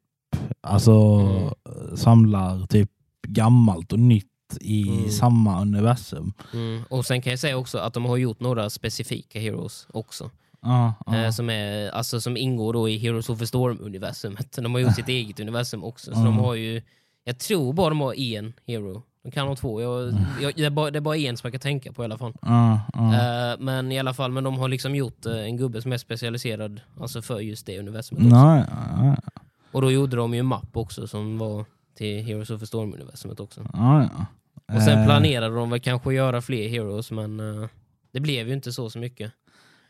alltså, 0.62 0.92
Mm. 0.92 1.98
samlar 1.98 2.66
typ 2.68 2.90
gammalt 3.28 3.94
och 3.94 4.00
nytt 4.00 4.28
i 4.62 4.88
Mm. 4.90 5.10
samma 5.10 5.62
universum. 5.62 6.34
Mm. 6.54 6.84
Och 6.90 7.06
sen 7.06 7.22
kan 7.22 7.30
jag 7.32 7.40
säga 7.40 7.58
också 7.58 7.78
att 7.78 7.94
de 7.94 8.06
har 8.06 8.18
gjort 8.18 8.40
några 8.40 8.70
specifika 8.70 9.40
heroes 9.40 9.88
också. 9.94 10.32
Ja. 10.63 10.93
Eh, 11.15 11.29
som, 11.32 11.50
är, 11.50 11.89
alltså, 11.91 12.22
som 12.22 12.38
ingår 12.38 12.74
då 12.74 12.89
i 12.89 12.98
Heroes 12.98 13.29
of 13.29 13.39
the 13.39 13.48
Storm-universumet. 13.48 14.55
De 14.62 14.74
har 14.74 14.82
gjort 14.82 14.96
sitt 14.96 15.08
eget 15.10 15.39
universum 15.39 15.84
också. 15.84 16.13
Så 16.13 16.20
de 16.24 16.38
har 16.39 16.55
ju, 16.55 16.82
jag 17.24 17.39
tror 17.39 17.74
bara 17.74 17.89
de 17.89 18.01
har 18.01 18.13
en 18.20 18.53
hero. 18.67 19.03
De 19.24 19.32
kan 19.32 19.48
ha 19.48 19.55
två. 19.55 19.82
Jag, 19.82 20.13
jag, 20.41 20.55
det, 20.55 20.65
är 20.65 20.70
bara, 20.70 20.91
det 20.91 21.00
är 21.00 21.01
bara 21.01 21.17
en 21.17 21.38
som 21.38 21.48
jag 21.48 21.53
kan 21.53 21.60
tänka 21.60 21.93
på 21.93 22.03
i 22.03 22.05
alla 22.05 22.17
fall. 22.17 22.34
ja. 22.41 22.79
Eh, 22.93 23.60
men 23.60 23.91
i 23.91 24.00
alla 24.00 24.13
fall, 24.13 24.32
men 24.32 24.43
de 24.43 24.58
har 24.58 24.67
liksom 24.67 24.96
gjort 24.96 25.25
eh, 25.25 25.38
en 25.38 25.58
gubbe 25.58 25.82
som 25.82 25.91
är 25.93 25.98
specialiserad 25.98 26.82
alltså 27.00 27.22
för 27.22 27.39
just 27.39 27.65
det 27.65 27.79
universumet. 27.79 28.32
Ja, 28.32 28.58
ja, 28.58 29.15
Och 29.72 29.82
då 29.82 29.91
gjorde 29.91 30.15
de 30.17 30.34
ju 30.34 30.39
en 30.39 30.46
mapp 30.46 30.77
också 30.77 31.08
som 31.08 31.38
var 31.38 31.65
till 31.98 32.24
Heroes 32.24 32.50
of 32.50 32.60
the 32.60 32.67
Storm-universumet 32.67 33.39
också. 33.39 33.62
Och 34.74 34.82
sen 34.82 35.05
planerade 35.05 35.55
de 35.55 35.70
väl 35.70 35.79
kanske 35.79 36.13
göra 36.13 36.41
fler 36.41 36.70
Heroes, 36.70 37.12
men 37.12 37.38
det 38.13 38.20
blev 38.20 38.48
ju 38.48 38.53
inte 38.53 38.72
så 38.74 38.89
så 38.89 39.00
mycket. 39.00 39.32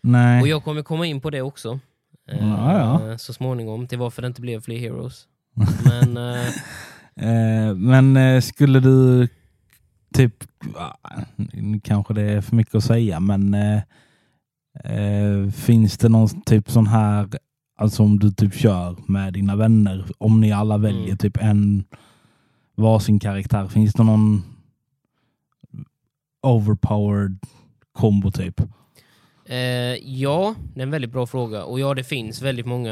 Nej. 0.04 0.42
Och 0.42 0.48
jag 0.48 0.64
kommer 0.64 0.82
komma 0.84 1.06
in 1.06 1.22
på 1.22 1.30
det 1.30 1.42
också. 1.42 1.80
eh, 2.32 2.48
Ja, 2.50 3.00
ja. 3.10 3.18
Så 3.18 3.34
småningom, 3.34 3.88
till 3.88 3.98
varför 4.00 4.22
det 4.22 4.28
inte 4.28 4.42
blev 4.42 4.62
fler 4.62 4.78
Heroes. 4.80 5.28
Men 5.86 6.18
eh, 6.18 6.48
Eh, 7.16 7.76
men 7.76 8.18
eh, 8.18 8.42
skulle 8.42 8.80
du 8.80 9.28
typ, 10.14 10.44
ah, 10.76 10.94
kanske 11.84 12.14
det 12.14 12.22
är 12.22 12.42
för 12.42 12.56
mycket 12.56 12.76
att 12.76 12.84
säga, 12.84 13.20
men 13.20 13.54
eh, 13.54 13.82
eh, 14.84 15.50
finns 15.52 15.98
det 15.98 16.10
någon 16.10 16.42
typ 16.42 16.72
sån 16.72 16.88
här, 16.88 17.30
alltså 17.78 18.04
om 18.04 18.20
du 18.20 18.32
typ 18.32 18.54
kör 18.56 18.96
med 19.08 19.34
dina 19.34 19.56
vänner, 19.56 20.06
om 20.18 20.42
ni 20.42 20.52
alla 20.52 20.78
väljer 20.78 21.04
Mm. 21.06 21.18
typ 21.18 21.38
en 21.42 21.84
varsin 22.76 23.20
karaktär, 23.20 23.68
finns 23.68 23.94
det 23.94 24.04
någon 24.04 24.44
overpowered 26.42 27.38
kombo 27.92 28.32
typ? 28.32 28.62
Eh, 29.46 29.56
ja, 30.22 30.56
det 30.76 30.82
är 30.82 30.84
en 30.84 30.92
väldigt 30.92 31.12
bra 31.12 31.28
fråga. 31.28 31.64
Och 31.64 31.80
ja, 31.80 31.94
det 31.94 32.04
finns 32.04 32.42
väldigt 32.42 32.66
många 32.66 32.92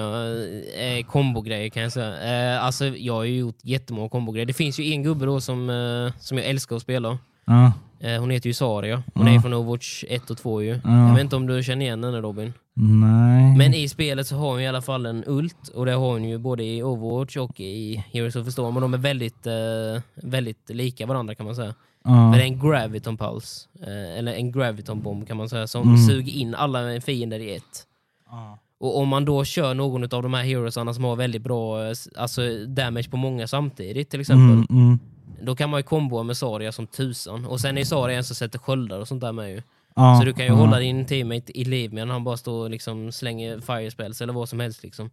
eh, 0.77 1.05
kombogrejer 1.05 1.69
kan 1.69 1.83
jag 1.83 1.91
säga. 1.91 2.53
Eh, 2.55 2.65
alltså, 2.65 2.85
jag 2.85 3.13
har 3.13 3.23
ju 3.23 3.37
gjort 3.37 3.57
jättemånga 3.63 4.09
kombogrejer. 4.09 4.45
Det 4.45 4.53
finns 4.53 4.79
ju 4.79 4.91
en 4.91 5.03
gubbe 5.03 5.25
då 5.25 5.41
som, 5.41 5.69
eh, 5.69 6.13
som 6.19 6.37
jag 6.37 6.47
älskar 6.47 6.75
att 6.75 6.81
spela. 6.81 7.17
Ja, 7.45 7.71
Eh, 8.03 8.19
hon 8.19 8.29
heter 8.29 8.47
ju 8.47 8.53
Saria. 8.53 9.03
Hon 9.13 9.27
Ja. 9.27 9.33
är 9.33 9.39
från 9.39 9.53
Overwatch 9.53 10.03
1 10.07 10.29
och 10.29 10.37
2 10.37 10.61
ju. 10.61 10.79
Ja. 10.83 11.07
Jag 11.07 11.13
vet 11.13 11.23
inte 11.23 11.35
om 11.35 11.47
du 11.47 11.63
känner 11.63 11.85
igen 11.85 12.03
henne 12.03 12.21
Robin? 12.21 12.53
nej. 12.75 13.57
Men 13.57 13.73
i 13.73 13.89
spelet 13.89 14.27
så 14.27 14.35
har 14.35 14.51
hon 14.51 14.59
i 14.59 14.67
alla 14.67 14.81
fall 14.81 15.05
en 15.05 15.23
ult 15.27 15.67
och 15.75 15.85
det 15.85 15.91
har 15.91 16.11
hon 16.11 16.23
ju 16.23 16.37
både 16.37 16.63
i 16.63 16.83
Overwatch 16.83 17.37
och 17.37 17.59
i 17.59 18.03
Heroes 18.13 18.35
of 18.35 18.45
the 18.45 18.51
Storm 18.51 18.75
och 18.75 18.81
de 18.81 18.93
är 18.93 18.97
väldigt, 18.97 19.47
eh, 19.47 20.01
väldigt 20.15 20.69
lika 20.69 21.05
varandra 21.05 21.35
kan 21.35 21.45
man 21.45 21.55
säga. 21.55 21.73
Ja. 22.03 22.11
Men 22.11 22.31
det 22.31 22.37
är 22.43 22.47
en 22.47 22.59
graviton 22.59 23.17
pulse, 23.17 23.67
eh, 23.81 24.17
eller 24.17 24.33
en 24.33 24.51
graviton 24.51 25.01
bomb 25.01 25.27
kan 25.27 25.37
man 25.37 25.49
säga, 25.49 25.67
som 25.67 25.81
Mm. 25.83 25.97
suger 26.07 26.33
in 26.33 26.55
alla 26.55 27.01
fiender 27.01 27.39
i 27.39 27.55
ett. 27.55 27.87
Ja. 28.29 28.57
Och 28.79 28.97
om 28.97 29.07
man 29.09 29.25
då 29.25 29.43
kör 29.45 29.73
någon 29.73 30.03
av 30.03 30.23
de 30.23 30.33
här 30.33 30.43
heroesarna 30.43 30.93
som 30.93 31.03
har 31.03 31.15
väldigt 31.15 31.41
bra 31.41 31.85
eh, 31.85 31.93
alltså 32.17 32.65
damage 32.65 33.09
på 33.09 33.17
många 33.17 33.47
samtidigt 33.47 34.09
till 34.09 34.19
exempel, 34.21 34.43
Mm, 34.51 34.65
mm. 34.69 34.99
då 35.41 35.55
kan 35.55 35.69
man 35.69 35.79
ju 35.79 35.83
komboa 35.83 36.23
med 36.23 36.37
Saria 36.37 36.71
som 36.71 36.87
tusan. 36.87 37.45
Och 37.45 37.59
sen 37.61 37.77
är 37.77 37.83
Saria 37.83 38.17
en 38.17 38.23
som 38.23 38.35
sätter 38.35 38.59
sköldar 38.59 38.99
och 38.99 39.07
sånt 39.07 39.21
där 39.21 39.31
med 39.31 39.49
ju. 39.51 39.61
Ja, 39.95 40.17
Så 40.19 40.25
du 40.25 40.33
kan 40.33 40.45
ju 40.45 40.51
ja. 40.51 40.55
hålla 40.57 40.79
din 40.79 41.05
teammate 41.05 41.59
i 41.59 41.63
liv 41.63 41.93
medan 41.93 42.09
han 42.09 42.23
bara 42.23 42.37
står 42.37 42.63
och 42.63 42.69
liksom 42.69 43.11
slänger 43.11 43.59
fire 43.59 43.91
spells 43.91 44.21
eller 44.21 44.33
vad 44.33 44.49
som 44.49 44.59
helst. 44.59 44.83
Liksom. 44.83 45.09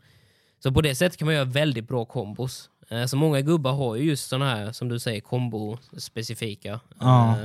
Så 0.63 0.73
på 0.73 0.81
det 0.81 0.95
sättet 0.95 1.19
kan 1.19 1.27
man 1.27 1.35
göra 1.35 1.45
väldigt 1.45 1.89
bra 1.89 2.05
kombos. 2.05 2.71
Eh, 2.91 3.05
Så 3.07 3.17
många 3.17 3.41
gubbar 3.41 3.73
har 3.73 3.97
ju 3.97 4.05
just 4.05 4.29
sådana 4.29 4.55
här, 4.55 4.73
som 4.73 4.89
du 4.89 4.99
säger, 4.99 5.21
kombo-specifika. 5.21 6.81
Ja. 7.01 7.37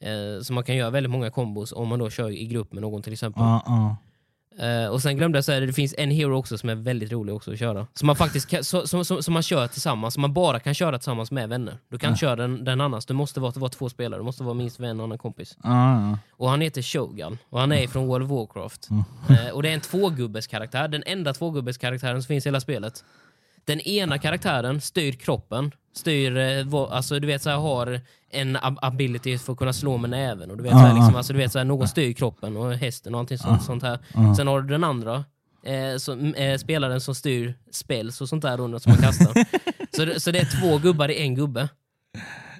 Eh, 0.00 0.12
eh, 0.12 0.40
Så 0.40 0.52
man 0.52 0.64
kan 0.64 0.76
göra 0.76 0.90
väldigt 0.90 1.10
många 1.10 1.30
kombos 1.30 1.72
om 1.72 1.88
man 1.88 1.98
då 1.98 2.10
kör 2.10 2.30
i 2.30 2.46
grupp 2.46 2.72
med 2.72 2.82
någon 2.82 3.02
till 3.02 3.12
exempel. 3.12 3.42
Ja, 3.42 3.62
ja. 3.66 3.96
Och 4.90 5.02
sen 5.02 5.16
glömde 5.16 5.36
jag 5.38 5.44
säga, 5.44 5.60
det 5.60 5.72
finns 5.72 5.94
en 5.98 6.10
hero 6.10 6.36
också 6.38 6.58
som 6.58 6.68
är 6.68 6.74
väldigt 6.74 7.12
rolig 7.12 7.34
också 7.34 7.52
att 7.52 7.58
köra. 7.58 7.86
Som 7.94 8.06
man 8.06 8.16
faktiskt 8.16 8.48
kan, 8.50 8.64
så, 8.64 8.86
som, 8.86 9.04
som, 9.04 9.22
som 9.22 9.34
man 9.34 9.42
kör 9.42 9.66
tillsammans, 9.66 10.14
som 10.14 10.20
man 10.20 10.32
bara 10.32 10.60
kan 10.60 10.74
köra 10.74 10.98
tillsammans 10.98 11.30
med 11.30 11.48
vänner. 11.48 11.78
Du 11.88 11.98
kan 11.98 12.10
inte 12.10 12.20
köra 12.20 12.36
den, 12.36 12.64
den 12.64 12.80
annars, 12.80 13.06
det 13.06 13.14
måste 13.14 13.40
vara, 13.40 13.52
vara 13.56 13.70
två 13.70 13.88
spelare, 13.88 14.20
det 14.20 14.24
måste 14.24 14.42
vara 14.42 14.54
minst 14.54 14.80
en 14.80 15.00
annan 15.00 15.18
kompis. 15.18 15.56
Ja. 15.62 16.18
Och 16.30 16.50
han 16.50 16.60
heter 16.60 16.82
Shogun 16.82 17.38
och 17.50 17.60
han 17.60 17.72
är 17.72 17.86
från 17.86 18.06
World 18.06 18.24
of 18.24 18.30
Warcraft. 18.30 18.88
Mm. 18.90 19.04
Och 19.54 19.62
det 19.62 19.68
är 19.68 19.74
en 19.74 19.80
tvågubbes 19.80 20.46
karaktär, 20.46 20.88
den 20.88 21.02
enda 21.06 21.32
tvågubbes 21.34 21.78
karaktären 21.78 22.22
som 22.22 22.28
finns 22.28 22.46
i 22.46 22.48
hela 22.48 22.60
spelet. 22.60 23.04
Den 23.64 23.80
ena 23.80 24.18
karaktären 24.18 24.80
styr 24.80 25.12
kroppen, 25.12 25.72
styr, 25.96 26.36
eh, 26.36 26.74
alltså 26.74 27.18
du 27.20 27.26
vet 27.26 27.42
så 27.42 27.50
här, 27.50 27.56
har 27.56 28.00
en 28.30 28.56
ab- 28.56 28.78
ability 28.82 29.38
för 29.38 29.52
att 29.52 29.58
kunna 29.58 29.72
slå 29.72 29.96
med 29.96 30.10
näven. 30.10 30.50
Och 30.50 30.56
du 30.56 30.62
vet, 30.62 30.72
så 30.72 30.78
här, 30.78 30.94
liksom, 30.94 31.16
alltså, 31.16 31.32
du 31.32 31.38
vet 31.38 31.52
så 31.52 31.58
här, 31.58 31.64
någon 31.64 31.88
styr 31.88 32.12
kroppen 32.12 32.56
och 32.56 32.72
hästen 32.74 33.14
och 33.14 33.20
allting 33.20 33.38
sånt, 33.38 33.64
sånt 33.64 33.82
här. 33.82 33.98
Sen 34.36 34.46
har 34.46 34.60
du 34.62 34.68
den 34.68 34.84
andra, 34.84 35.24
eh, 35.64 35.96
som, 35.98 36.34
eh, 36.34 36.58
spelaren 36.58 37.00
som 37.00 37.14
styr 37.14 37.54
spells 37.70 38.20
och 38.20 38.28
sånt 38.28 38.42
där 38.42 38.56
då, 38.56 38.80
som 38.80 38.92
man 38.92 39.02
kastar. 39.02 39.34
så, 40.14 40.20
så 40.20 40.30
det 40.30 40.38
är 40.38 40.60
två 40.60 40.78
gubbar 40.78 41.08
i 41.10 41.20
en 41.22 41.34
gubbe. 41.34 41.68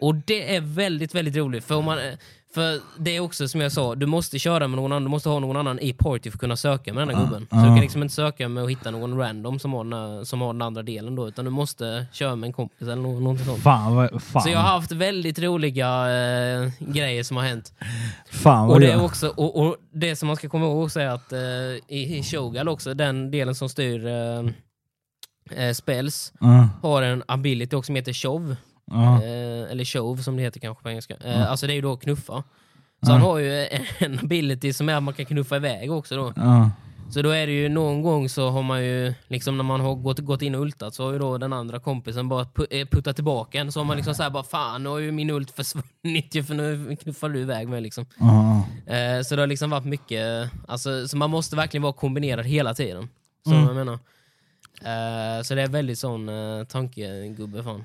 Och 0.00 0.14
det 0.14 0.56
är 0.56 0.60
väldigt, 0.60 1.14
väldigt 1.14 1.36
roligt. 1.36 1.64
För, 1.64 1.74
om 1.74 1.84
man, 1.84 1.98
eh, 1.98 2.14
för 2.54 2.80
det 2.98 3.16
är 3.16 3.20
också 3.20 3.48
som 3.48 3.60
jag 3.60 3.72
sa, 3.72 3.94
du 3.94 4.06
måste 4.06 4.38
köra 4.38 4.68
med 4.68 4.76
någon 4.76 4.92
annan, 4.92 5.04
du 5.04 5.08
måste 5.10 5.28
ha 5.28 5.38
någon 5.40 5.56
annan 5.56 5.78
i 5.78 5.92
party 5.92 6.30
för 6.30 6.36
att 6.36 6.40
kunna 6.40 6.56
söka 6.56 6.92
med 6.94 7.08
den 7.08 7.14
här 7.16 7.22
Ja, 7.22 7.28
gubben. 7.30 7.46
Så 7.50 7.56
ja. 7.56 7.60
du 7.60 7.66
kan 7.66 7.80
liksom 7.80 8.02
inte 8.02 8.14
söka 8.14 8.48
med 8.48 8.64
att 8.64 8.70
hitta 8.70 8.90
någon 8.90 9.18
random 9.18 9.58
som 9.58 9.72
har 9.72 9.84
den, 9.84 9.92
här, 9.92 10.24
som 10.24 10.40
har 10.40 10.52
den 10.52 10.62
andra 10.62 10.82
delen 10.82 11.14
då, 11.14 11.28
utan 11.28 11.44
du 11.44 11.50
måste 11.50 12.06
köra 12.12 12.36
med 12.36 12.46
en 12.46 12.52
kompis 12.52 12.82
eller 12.82 12.96
nå- 13.02 13.20
någonting 13.20 13.46
sånt. 13.46 13.62
Fan, 13.62 13.96
vad, 13.96 14.22
fan. 14.22 14.42
Så 14.42 14.48
jag 14.48 14.58
har 14.58 14.68
haft 14.68 14.92
väldigt 14.92 15.38
roliga 15.38 15.88
eh, 15.88 16.68
grejer 16.78 17.22
som 17.22 17.36
har 17.36 17.44
hänt. 17.44 17.72
fan 18.30 18.66
vad 18.68 18.74
Och 18.74 18.80
det, 18.80 18.92
är 18.92 19.04
också, 19.04 19.28
och, 19.28 19.56
och 19.66 19.76
det 19.92 20.16
som 20.16 20.26
man 20.26 20.36
ska 20.36 20.48
komma 20.48 20.66
ihåg 20.66 20.84
också 20.84 21.00
är 21.00 21.08
att 21.08 21.32
eh, 21.32 21.38
i, 21.88 22.18
i 22.18 22.22
Shogal 22.22 22.68
också, 22.68 22.94
den 22.94 23.30
delen 23.30 23.54
som 23.54 23.68
styr, 23.68 24.06
eh, 24.06 24.44
eh, 25.66 25.72
spells 25.72 26.32
Ja, 26.40 26.68
har 26.82 27.02
en 27.02 27.22
ability 27.28 27.76
också 27.76 27.86
som 27.86 27.96
heter 27.96 28.12
shove. 28.12 28.56
Ja, 28.92 29.22
Eh, 29.22 29.70
eller 29.70 29.84
shove 29.84 30.22
som 30.22 30.36
det 30.36 30.42
heter 30.42 30.60
kanske 30.60 30.82
på 30.82 30.88
engelska. 30.90 31.14
Eh, 31.24 31.36
Mm. 31.36 31.48
Alltså 31.48 31.66
det 31.66 31.72
är 31.72 31.74
ju 31.74 31.80
då 31.80 31.96
knuffa. 31.96 32.32
Så 32.32 32.42
Ja. 33.10 33.12
han 33.12 33.20
har 33.20 33.38
ju 33.38 33.66
en 33.98 34.18
ability 34.18 34.72
som 34.72 34.88
är 34.88 34.94
att 34.94 35.02
man 35.02 35.14
kan 35.14 35.26
knuffa 35.26 35.56
iväg 35.56 35.92
också 35.92 36.16
då. 36.16 36.32
ja, 36.36 36.70
Så 37.10 37.22
då 37.22 37.30
är 37.30 37.46
det 37.46 37.52
ju 37.52 37.68
någon 37.68 38.02
gång 38.02 38.28
så 38.28 38.50
har 38.50 38.62
man 38.62 38.84
ju, 38.84 39.14
liksom 39.28 39.56
när 39.56 39.64
man 39.64 39.80
har 39.80 39.94
gått, 39.94 40.18
gått 40.18 40.42
in 40.42 40.54
och 40.54 40.60
ultat 40.60 40.94
så 40.94 41.04
har 41.04 41.12
ju 41.12 41.18
då 41.18 41.38
den 41.38 41.52
andra 41.52 41.80
kompisen 41.80 42.28
bara 42.28 42.46
eh, 42.70 42.86
puttat 42.88 43.16
tillbaka 43.16 43.60
en. 43.60 43.72
Så 43.72 43.80
har 43.80 43.84
man 43.84 43.96
liksom 43.96 44.14
såhär 44.14 44.30
bara 44.30 44.42
fan 44.42 44.82
nu 44.82 44.88
har 44.88 44.98
ju 44.98 45.12
min 45.12 45.30
ult 45.30 45.50
försvunnit 45.50 46.34
ju 46.34 46.44
för 46.44 46.54
nu 46.54 46.96
knuffar 46.96 47.28
du 47.28 47.40
iväg 47.40 47.68
mig 47.68 47.80
liksom. 47.80 48.06
ja. 48.18 48.64
Eh, 48.94 49.22
så 49.22 49.34
det 49.36 49.42
har 49.42 49.46
liksom 49.46 49.70
varit 49.70 49.84
mycket, 49.84 50.50
alltså, 50.68 51.08
så 51.08 51.16
man 51.16 51.30
måste 51.30 51.56
verkligen 51.56 51.82
vara 51.82 51.92
kombinerad 51.92 52.46
hela 52.46 52.74
tiden. 52.74 53.08
Så 53.44 53.50
Mm. 53.52 53.64
jag 53.66 53.74
menar. 53.74 53.98
Eh, 54.84 55.42
så 55.42 55.54
det 55.54 55.62
är 55.62 55.68
väldigt 55.68 55.98
sån 55.98 56.28
uh, 56.28 56.64
tankegubbe 56.64 57.62
fan. 57.62 57.84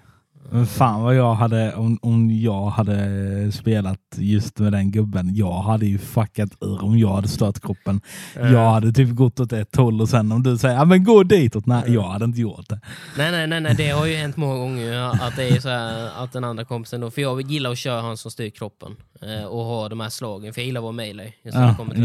Men 0.49 0.65
Fan 0.65 1.03
vad 1.03 1.15
jag 1.15 1.33
hade, 1.33 1.75
om, 1.75 1.99
om 2.01 2.31
jag 2.31 2.65
hade 2.69 3.51
spelat 3.51 3.99
just 4.17 4.59
med 4.59 4.71
den 4.71 4.91
gubben, 4.91 5.35
jag 5.35 5.61
hade 5.61 5.85
ju 5.85 5.97
fuckat 5.97 6.49
ur 6.61 6.83
om 6.83 6.97
jag 6.97 7.09
hade 7.13 7.27
stört 7.27 7.59
kroppen. 7.61 8.01
Jag 8.33 8.71
hade 8.71 8.91
typ 8.91 9.09
gått 9.09 9.39
åt 9.39 9.53
ett 9.53 9.75
håll 9.75 10.01
och 10.01 10.09
sen 10.09 10.31
om 10.31 10.43
du 10.43 10.57
säger 10.57 10.75
ja 10.75 10.85
men 10.85 11.03
gå 11.03 11.23
ditåt, 11.23 11.65
nej 11.65 11.83
jag 11.87 12.03
hade 12.03 12.25
inte 12.25 12.41
gjort 12.41 12.69
det. 12.69 12.79
Nej, 13.17 13.31
nej, 13.31 13.47
nej, 13.47 13.61
nej, 13.61 13.75
det 13.75 13.89
har 13.89 14.05
ju 14.05 14.15
hänt 14.15 14.37
många 14.37 14.55
gånger 14.55 14.93
att 15.27 15.35
det 15.35 15.47
är 15.49 15.59
så 15.59 15.69
här, 15.69 16.23
att 16.23 16.33
den 16.33 16.43
andra 16.43 16.65
kompisen 16.65 17.01
då, 17.01 17.11
för 17.11 17.21
jag 17.21 17.41
gillar 17.41 17.71
att 17.71 17.77
köra 17.77 18.01
han 18.01 18.17
som 18.17 18.31
styr 18.31 18.49
kroppen 18.49 18.95
eh, 19.21 19.45
och 19.45 19.63
ha 19.65 19.89
de 19.89 19.99
här 19.99 20.09
slagen, 20.09 20.53
för 20.53 20.61
jag 20.61 20.65
gillar 20.65 20.79
att 20.79 20.83
vara 20.83 20.91
melee 20.91 21.33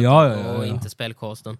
Ja, 0.02 0.28
ja, 0.28 0.37
ja, 0.37 0.40
ja, 0.47 0.59
och 0.59 0.66
inte 0.66 0.90
spellcasten. 0.90 1.57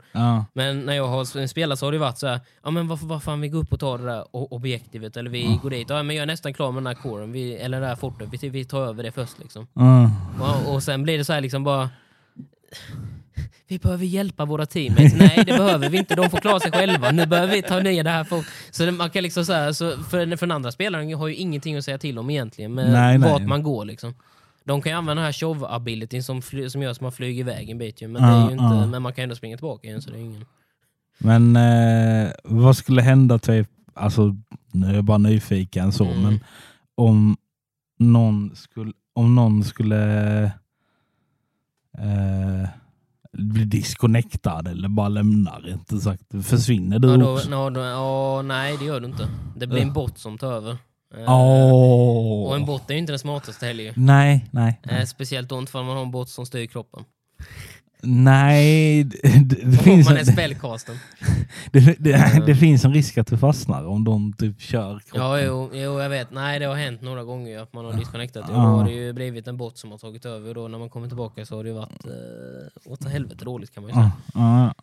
Men 0.53 0.81
när 0.81 0.93
jag 0.95 1.09
har 1.09 1.47
spelat 1.47 1.79
så 1.79 1.87
har 1.87 1.93
det 1.93 1.99
varit 1.99 2.19
så 2.19 2.27
här, 2.27 2.41
ja 2.65 2.71
men 2.71 2.89
varför, 2.89 3.07
varför 3.07 3.25
fan 3.25 3.41
vi 3.41 3.49
går 3.49 3.59
upp 3.59 3.73
och 3.73 3.81
tar 3.81 3.99
det 3.99 4.05
där 4.05 4.25
objektivet, 4.33 5.17
eller 5.17 5.31
vi 5.31 5.59
går 5.63 5.71
dit, 5.71 5.91
ja 5.91 6.03
men 6.03 6.17
jag 6.17 6.23
är 6.23 6.27
nästan 6.27 6.55
klar 6.55 6.73
med 6.73 6.83
den 6.83 6.87
här 6.87 7.27
vi, 7.27 7.55
eller 7.57 7.81
det 7.81 7.87
här 7.87 7.97
fortet, 7.97 8.29
vi, 8.33 8.49
vi 8.49 8.65
tar 8.65 8.81
över 8.81 9.03
det 9.03 9.13
först 9.13 9.39
liksom. 9.39 9.67
Ja. 10.43 10.63
Och, 10.67 10.75
och 10.75 10.83
sen 10.83 11.03
blir 11.03 11.19
det 11.19 11.25
så 11.25 11.33
här 11.33 11.41
liksom 11.41 11.65
bara 11.65 11.91
vi 13.69 13.79
behöver 13.79 14.05
hjälpa 14.05 14.45
våra 14.45 14.67
teammates. 14.67 15.15
Nej, 15.15 15.37
det 15.47 15.53
behöver 15.59 15.89
vi 15.89 15.99
inte. 15.99 16.15
De 16.15 16.31
får 16.31 16.39
klara 16.39 16.61
sig 16.61 16.71
själva. 16.73 17.11
Nu 17.11 17.27
behöver 17.27 17.53
vi 17.53 17.63
ta 17.63 17.81
ner 17.81 18.05
det 18.05 18.11
här. 18.11 18.25
För, 18.25 18.45
så 18.71 18.93
man 18.93 19.11
kan 19.11 19.23
liksom 19.23 19.45
så 19.45 19.53
här, 19.53 19.73
så 19.73 19.91
för, 20.03 20.37
för 20.37 20.47
den 20.47 20.51
andra 20.51 20.73
spelaren 20.73 21.15
har 21.15 21.29
ju 21.29 21.35
ingenting 21.35 21.77
att 21.77 21.85
säga 21.85 21.99
till 21.99 22.19
om 22.19 22.31
egentligen. 22.31 22.75
Med 22.75 22.93
Nej, 22.93 23.19
nej. 23.19 23.31
vart 23.31 23.43
man 23.43 23.63
går 23.63 23.85
liksom. 23.85 24.15
De 24.65 24.83
kan 24.83 24.93
ju 24.93 24.99
använda 24.99 25.21
den 25.21 25.25
här 25.25 25.33
shove-abilityn 25.33 26.23
som, 26.23 26.43
som 26.71 26.83
gör 26.83 26.91
att 26.91 27.01
man 27.01 27.13
flyger 27.13 27.41
iväg 27.41 27.71
en 27.71 27.79
bit 27.79 28.03
ju. 28.03 28.09
Men, 28.09 28.25
är 28.25 28.37
ju 28.37 28.45
Ja, 28.45 28.51
inte, 28.53 28.65
ja. 28.65 28.87
men 28.87 29.03
man 29.03 29.13
kan 29.13 29.23
ändå 29.23 29.35
springa 29.35 29.57
tillbaka 29.57 29.89
igen 29.89 30.03
så 30.03 30.11
det 30.11 30.17
är 30.17 30.21
ingen... 30.21 30.45
Men 31.19 31.57
eh, 31.57 32.31
vad 32.45 32.77
skulle 32.77 33.03
hända 33.03 33.39
typ, 33.39 33.69
alltså 33.95 34.37
nu 34.73 34.87
är 34.87 34.95
jag 34.95 35.05
bara 35.05 35.19
nyfiken 35.19 35.93
så, 35.93 36.05
Mm. 36.05 36.23
men 36.23 36.41
om 36.95 37.37
någon 37.99 38.57
skulle, 38.57 38.93
om 39.15 39.35
någon 39.35 39.65
skulle 39.65 40.45
eh, 41.99 42.69
bli 43.33 43.65
disconnectad 43.65 44.69
eller 44.69 44.89
bara 44.89 45.09
lämnar, 45.09 45.69
inte 45.69 46.01
sagt, 46.01 46.23
försvinner 46.45 46.99
du 46.99 47.09
Ja, 47.09 47.17
då, 47.17 47.35
också? 47.35 47.51
no, 47.51 47.71
då, 47.71 47.81
ja, 47.81 48.43
nej, 48.43 48.77
det 48.79 48.85
gör 48.85 49.01
du 49.01 49.07
inte. 49.07 49.29
Det 49.57 49.67
blir 49.67 49.83
en 49.83 49.93
bot 49.93 50.19
som 50.19 50.39
tar 50.39 50.53
över. 50.53 50.71
Eh, 51.17 51.25
Åh. 51.33 52.49
Och 52.49 52.57
en 52.57 52.65
bot 52.67 52.91
är 52.91 52.95
ju 52.95 53.01
inte 53.01 53.13
den 53.13 53.19
smartaste 53.19 53.67
heller 53.67 53.85
ju. 53.85 53.93
Nej, 53.97 54.47
nej. 54.51 54.81
Eh, 54.83 54.93
Nej, 54.93 55.07
speciellt 55.07 55.49
då 55.49 55.59
inte 55.59 55.73
för 55.73 55.83
man 55.83 55.97
har 55.97 56.03
en 56.03 56.11
bot 56.11 56.29
som 56.29 56.47
styr 56.47 56.67
kroppen. 56.67 57.05
Nej 58.03 59.05
det, 59.05 59.19
det, 59.65 59.77
finns 59.77 60.09
man 60.09 60.17
är 60.17 60.21
en, 60.21 60.27
spellcasten. 60.27 60.99
det, 61.73 61.81
det, 61.99 62.43
det 62.47 62.55
finns 62.55 62.85
en 62.85 62.95
risk 62.95 63.19
att 63.19 63.27
du 63.27 63.39
fastnar 63.39 63.87
om 63.87 64.05
de 64.05 64.33
typ 64.33 64.61
kör 64.61 64.99
kroppen. 64.99 65.21
Ja, 65.21 65.41
jo, 65.41 65.71
jo, 65.73 66.01
jag 66.01 66.09
vet. 66.09 66.31
Nej, 66.31 66.59
det 66.59 66.67
har 66.67 66.75
hänt 66.75 67.03
några 67.03 67.25
gånger 67.25 67.59
att 67.59 67.73
man 67.73 67.85
har 67.85 67.93
disconnectat. 67.93 68.45
Ja. 68.49 68.55
då 68.55 68.61
har 68.61 68.85
det 68.85 68.93
ju 68.93 69.13
blivit 69.13 69.47
en 69.49 69.57
bot 69.57 69.79
som 69.79 69.91
har 69.91 69.99
tagit 69.99 70.25
över. 70.25 70.49
Och 70.49 70.55
då 70.55 70.69
när 70.69 70.79
man 70.79 70.89
kommer 70.89 71.09
tillbaka 71.09 71.47
så 71.47 71.57
har 71.57 71.65
det 71.65 71.73
varit 71.73 72.07
eh, 72.07 72.93
åt 72.93 73.05
helvete 73.05 73.45
dåligt 73.45 73.75
kan 73.75 73.83
man 73.83 73.91
ju 73.91 73.95
säga. 73.95 74.13
Ja. 74.35 74.75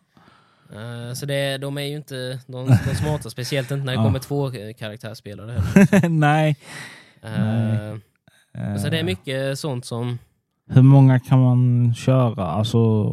Eh, 0.72 1.14
så 1.14 1.26
det, 1.26 1.58
de 1.58 1.78
är 1.78 1.82
ju 1.82 1.96
inte 1.96 2.40
de, 2.46 2.66
de 2.66 2.94
smarta, 2.94 3.30
speciellt 3.30 3.70
inte 3.70 3.84
när 3.84 3.92
det 3.92 4.02
kommer 4.02 4.18
två 4.18 4.52
eh, 4.52 4.74
karaktärsspelare 4.74 5.52
heller. 5.52 6.08
nej. 6.08 6.56
Eh, 7.22 8.00
Eh, 8.54 8.76
så 8.76 8.88
det 8.88 8.98
är 8.98 9.04
mycket 9.04 9.58
sånt 9.58 9.84
som... 9.84 10.18
Hur 10.72 10.82
många 10.82 11.20
kan 11.20 11.42
man 11.42 11.94
köra 11.94 12.46
alltså, 12.46 13.10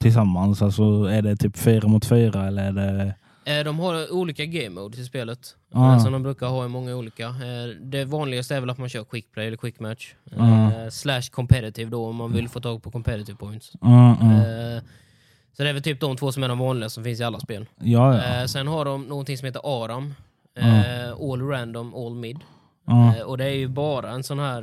tillsammans? 0.00 0.62
Alltså, 0.62 0.82
är 1.04 1.22
det 1.22 1.36
typ 1.36 1.56
fyra 1.58 1.88
mot 1.88 2.04
fyra 2.06 2.46
eller 2.46 2.62
är 2.68 2.72
det... 2.94 3.14
Eh, 3.58 3.64
de 3.64 3.78
har 3.78 4.12
olika 4.12 4.44
game 4.44 4.68
modes 4.80 4.98
i 5.00 5.04
spelet. 5.04 5.56
Ah. 5.72 5.92
Eh, 5.92 5.98
som 6.02 6.12
de 6.12 6.22
brukar 6.22 6.46
ha 6.46 6.64
i 6.64 6.68
många 6.68 6.94
olika. 6.96 7.26
Eh, 7.26 7.66
det 7.82 8.04
vanligaste 8.04 8.56
är 8.56 8.60
väl 8.60 8.70
att 8.70 8.78
man 8.78 8.88
kör 8.88 9.04
quick 9.04 9.32
play 9.32 9.46
eller 9.46 9.56
quick 9.56 9.80
match. 9.80 10.14
Eh, 10.32 10.42
Ah. 10.66 10.90
Slash 10.90 11.22
competitive 11.30 11.90
då 11.90 12.06
om 12.06 12.16
man 12.16 12.32
vill 12.32 12.48
få 12.48 12.60
tag 12.60 12.82
på 12.82 12.90
competitive 12.90 13.38
points. 13.38 13.72
Ja. 13.80 14.10
Eh, 14.10 14.82
så 15.56 15.62
det 15.62 15.68
är 15.68 15.72
väl 15.72 15.82
typ 15.82 16.00
de 16.00 16.16
två 16.16 16.32
som 16.32 16.42
är 16.42 16.48
de 16.48 16.58
vanliga 16.58 16.88
som 16.88 17.04
finns 17.04 17.20
i 17.20 17.24
alla 17.24 17.40
spel. 17.40 17.66
ja, 17.80 18.14
ja. 18.16 18.40
Eh, 18.40 18.46
sen 18.46 18.66
har 18.68 18.84
de 18.84 19.02
någonting 19.02 19.38
som 19.38 19.46
heter 19.46 19.60
ARAM. 19.84 20.14
Eh, 20.58 21.12
All 21.32 21.42
random, 21.48 21.94
all 21.94 22.14
mid. 22.14 22.38
ja. 22.86 23.16
Eh, 23.16 23.22
och 23.22 23.38
det 23.38 23.44
är 23.44 23.54
ju 23.56 23.68
bara 23.68 24.10
en 24.10 24.22
sån 24.24 24.38
här 24.38 24.62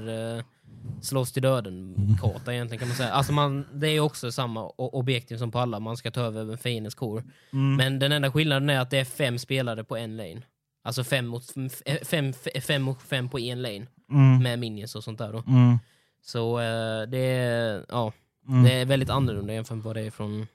eh, 0.86 1.00
slåss 1.02 1.32
till 1.32 1.42
döden-karta 1.42 2.54
egentligen 2.54 2.80
kan 2.80 2.88
man 2.88 2.98
säga. 2.98 3.12
Alltså 3.12 3.34
man, 3.34 3.66
det 3.74 3.88
är 3.90 4.00
också 4.00 4.32
samma 4.32 4.66
o- 4.66 4.74
objektiv 4.94 5.38
som 5.38 5.52
på 5.52 5.60
alla, 5.60 5.80
man 5.80 5.98
ska 5.98 6.12
ta 6.12 6.22
över 6.22 6.52
en 6.52 6.58
fiendens 6.58 6.96
core. 6.96 7.24
Mm. 7.54 7.76
Men 7.76 8.00
den 8.00 8.12
enda 8.12 8.32
skillnaden 8.32 8.70
är 8.70 8.80
att 8.80 8.90
det 8.90 8.98
är 9.00 9.06
fem 9.06 9.40
spelare 9.40 9.84
på 9.84 9.98
en 9.98 10.18
lane. 10.18 10.42
Alltså 10.84 11.04
fem 11.04 11.28
mot 11.28 11.44
f- 11.86 11.98
fem, 12.08 12.34
fem, 12.62 12.82
mot 12.82 13.02
fem 13.02 13.30
på 13.30 13.40
en 13.40 13.62
lane 13.62 13.88
Mm. 14.12 14.44
med 14.44 14.60
minions 14.60 14.96
och 14.96 15.04
sånt 15.04 15.18
där 15.20 15.32
då. 15.34 15.44
Mm. 15.48 15.80
Så 16.24 16.60
eh, 16.60 17.02
det, 17.08 17.18
är, 17.18 17.86
ja, 17.90 18.12
Mm. 18.48 18.64
det 18.64 18.74
är 18.74 18.86
väldigt 18.86 19.10
annorlunda 19.10 19.54
jämfört 19.54 19.76
med 19.76 19.84
vad 19.84 19.96
det 19.96 20.02
är 20.02 20.12
från, 20.12 20.48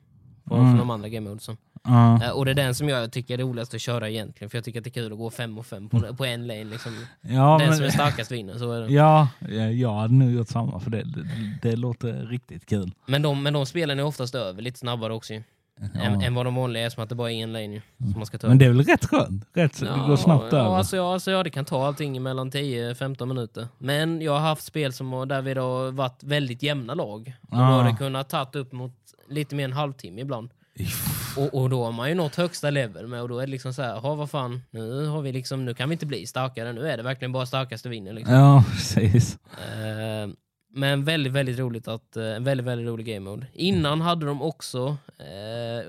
från, 0.48 0.59
Mm. 0.61 0.70
från 0.70 0.78
de 0.78 0.90
andra 0.90 1.09
game 1.09 1.28
modesen. 1.30 1.56
Eh, 2.22 2.30
och 2.30 2.44
det 2.44 2.50
är 2.50 2.54
den 2.54 2.74
som 2.74 2.88
jag 2.88 3.12
tycker 3.12 3.35
är 3.35 3.42
roligast 3.42 3.74
att 3.74 3.80
köra 3.80 4.11
egentligen, 4.11 4.50
för 4.50 4.59
jag 4.59 4.64
tycker 4.64 4.80
att 4.80 4.85
det 4.85 4.90
är 4.90 5.02
kul 5.02 5.12
att 5.12 5.18
gå 5.18 5.30
fem 5.30 5.59
och 5.59 5.66
fem 5.66 5.88
på, 5.88 6.14
på 6.16 6.24
en 6.24 6.46
lane. 6.46 6.64
Liksom. 6.64 6.92
Ja, 7.20 7.56
den 7.59 7.68
men- 7.68 7.76
som 7.76 7.87
är 7.87 7.90
starkast 7.90 8.30
vinner, 8.32 8.59
så 8.59 8.72
är 8.72 8.80
det. 8.80 8.92
Ja, 8.92 9.28
ja, 9.40 9.48
jag 9.70 9.92
hade 9.94 10.14
nog 10.14 10.30
gjort 10.32 10.48
samma 10.48 10.80
för 10.80 10.90
det, 10.90 11.02
det, 11.02 11.28
det 11.62 11.76
låter 11.76 12.12
riktigt 12.26 12.66
kul. 12.66 12.92
Men, 13.06 13.22
de, 13.22 13.42
men 13.42 13.52
de 13.52 13.66
spelen 13.66 13.98
är 13.98 14.04
oftast 14.04 14.35
över 14.35 14.62
lite 14.62 14.78
snabbare 14.78 15.12
också 15.14 15.35
ju. 15.35 15.42
Än, 15.94 16.20
än 16.22 16.34
vad 16.34 16.46
de 16.46 16.54
vanliga 16.54 16.84
är, 16.84 16.90
som 16.90 17.02
att 17.02 17.08
det 17.08 17.14
bara 17.14 17.32
är 17.32 17.42
en 17.42 17.52
lane 17.52 17.64
ju, 17.74 17.80
som 17.98 18.12
man 18.16 18.26
ska 18.26 18.38
ta 18.38 18.48
Men 18.48 18.58
det 18.58 18.64
är 18.64 18.68
väl 18.68 18.82
rätt 18.82 19.04
skönt? 19.06 19.44
Rätt, 19.54 19.80
det 19.80 19.86
går 20.06 20.16
snabbt 20.16 20.52
ja, 20.52 20.58
över. 20.58 20.76
Alltså, 20.76 20.96
ja, 20.96 21.12
alltså, 21.12 21.30
ja, 21.30 21.42
det 21.42 21.50
kan 21.50 21.64
ta 21.64 21.86
allting 21.86 22.22
mellan 22.22 22.50
10-15 22.50 23.26
minuter. 23.26 23.68
Men 23.78 24.22
jag 24.22 24.32
har 24.32 24.40
haft 24.40 24.62
spel 24.62 24.92
som 24.92 25.12
har, 25.12 25.26
där 25.26 25.42
vi 25.42 25.54
har 25.54 25.90
varit 25.90 26.22
väldigt 26.22 26.62
jämna 26.62 26.94
lag. 26.94 27.32
Då 27.50 27.56
har 27.56 27.80
Ah. 27.80 27.90
det 27.90 27.96
kunnat 27.96 28.28
ta 28.28 28.46
upp 28.54 28.72
mot 28.72 28.92
lite 29.28 29.54
mer 29.54 29.64
än 29.64 29.70
en 29.70 29.76
halvtimme 29.76 30.20
ibland. 30.20 30.50
Och, 31.36 31.54
och 31.62 31.70
då 31.70 31.84
har 31.84 31.92
man 31.92 32.08
ju 32.08 32.14
nått 32.14 32.34
högsta 32.36 32.70
level 32.70 33.06
med 33.06 33.22
och 33.22 33.28
då 33.28 33.38
är 33.38 33.46
det 33.46 33.50
liksom 33.52 33.74
så 33.74 33.82
här, 33.82 33.96
"Ha, 33.98 34.14
vad 34.14 34.30
fan, 34.30 34.62
nu, 34.70 35.06
har 35.06 35.22
vi 35.22 35.32
liksom, 35.32 35.64
nu 35.64 35.74
kan 35.74 35.88
vi 35.88 35.92
inte 35.92 36.06
bli 36.06 36.26
starkare, 36.26 36.72
nu 36.72 36.88
är 36.88 36.96
det 36.96 37.02
verkligen 37.02 37.32
bara 37.32 37.46
starkaste 37.46 37.88
vinner. 37.88 38.12
Liksom. 38.12 38.34
Ja, 38.34 38.64
precis. 38.72 39.38
Eh, 39.52 40.28
men 40.76 41.04
väldigt, 41.04 41.32
väldigt 41.32 41.58
roligt 41.58 41.88
att, 41.88 42.16
eh, 42.16 42.24
en 42.36 42.44
väldigt, 42.44 42.66
väldigt 42.66 42.86
rolig 42.88 43.06
game 43.06 43.20
mode. 43.30 43.46
Innan 43.52 44.00
hade 44.00 44.26
de 44.26 44.42
också 44.42 44.96
eh, 45.18 45.86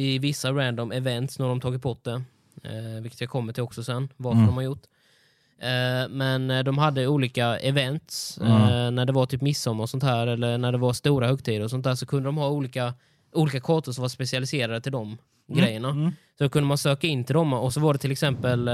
i 0.00 0.18
vissa 0.18 0.52
random 0.52 0.92
events, 0.92 1.38
när 1.38 1.48
de 1.48 1.60
tagit 1.60 1.82
bort 1.82 2.04
det, 2.04 2.22
eh, 2.62 3.02
vilket 3.02 3.20
jag 3.20 3.30
kommer 3.30 3.52
till 3.52 3.62
också 3.62 3.84
sen, 3.84 4.08
varför 4.16 4.36
Mm. 4.36 4.46
de 4.46 4.54
har 4.54 4.62
gjort. 4.62 4.82
Eh, 5.58 6.08
men 6.10 6.50
eh, 6.50 6.62
de 6.64 6.78
hade 6.78 7.06
olika 7.06 7.58
events, 7.58 8.38
Mm. 8.40 8.52
eh, 8.52 8.90
när 8.90 9.04
det 9.04 9.12
var 9.12 9.26
typ 9.26 9.40
midsommar 9.42 9.82
och 9.82 9.90
sånt 9.90 10.02
här, 10.02 10.26
eller 10.26 10.58
när 10.58 10.72
det 10.72 10.78
var 10.78 10.92
stora 10.92 11.26
högtider 11.26 11.64
och 11.64 11.70
sånt 11.70 11.84
där, 11.84 11.94
så 11.94 12.06
kunde 12.06 12.28
de 12.28 12.36
ha 12.36 12.48
olika, 12.48 12.94
olika 13.32 13.60
kartor 13.60 13.92
som 13.92 14.02
var 14.02 14.08
specialiserade 14.08 14.80
till 14.80 14.92
de 14.92 15.18
grejerna. 15.52 15.88
Mm. 15.90 16.10
Så 16.38 16.48
kunde 16.48 16.66
man 16.68 16.78
söka 16.78 17.06
in 17.06 17.24
till 17.24 17.34
dem 17.34 17.52
och 17.52 17.72
så 17.72 17.80
var 17.80 17.92
det 17.92 17.98
till 17.98 18.12
exempel 18.12 18.68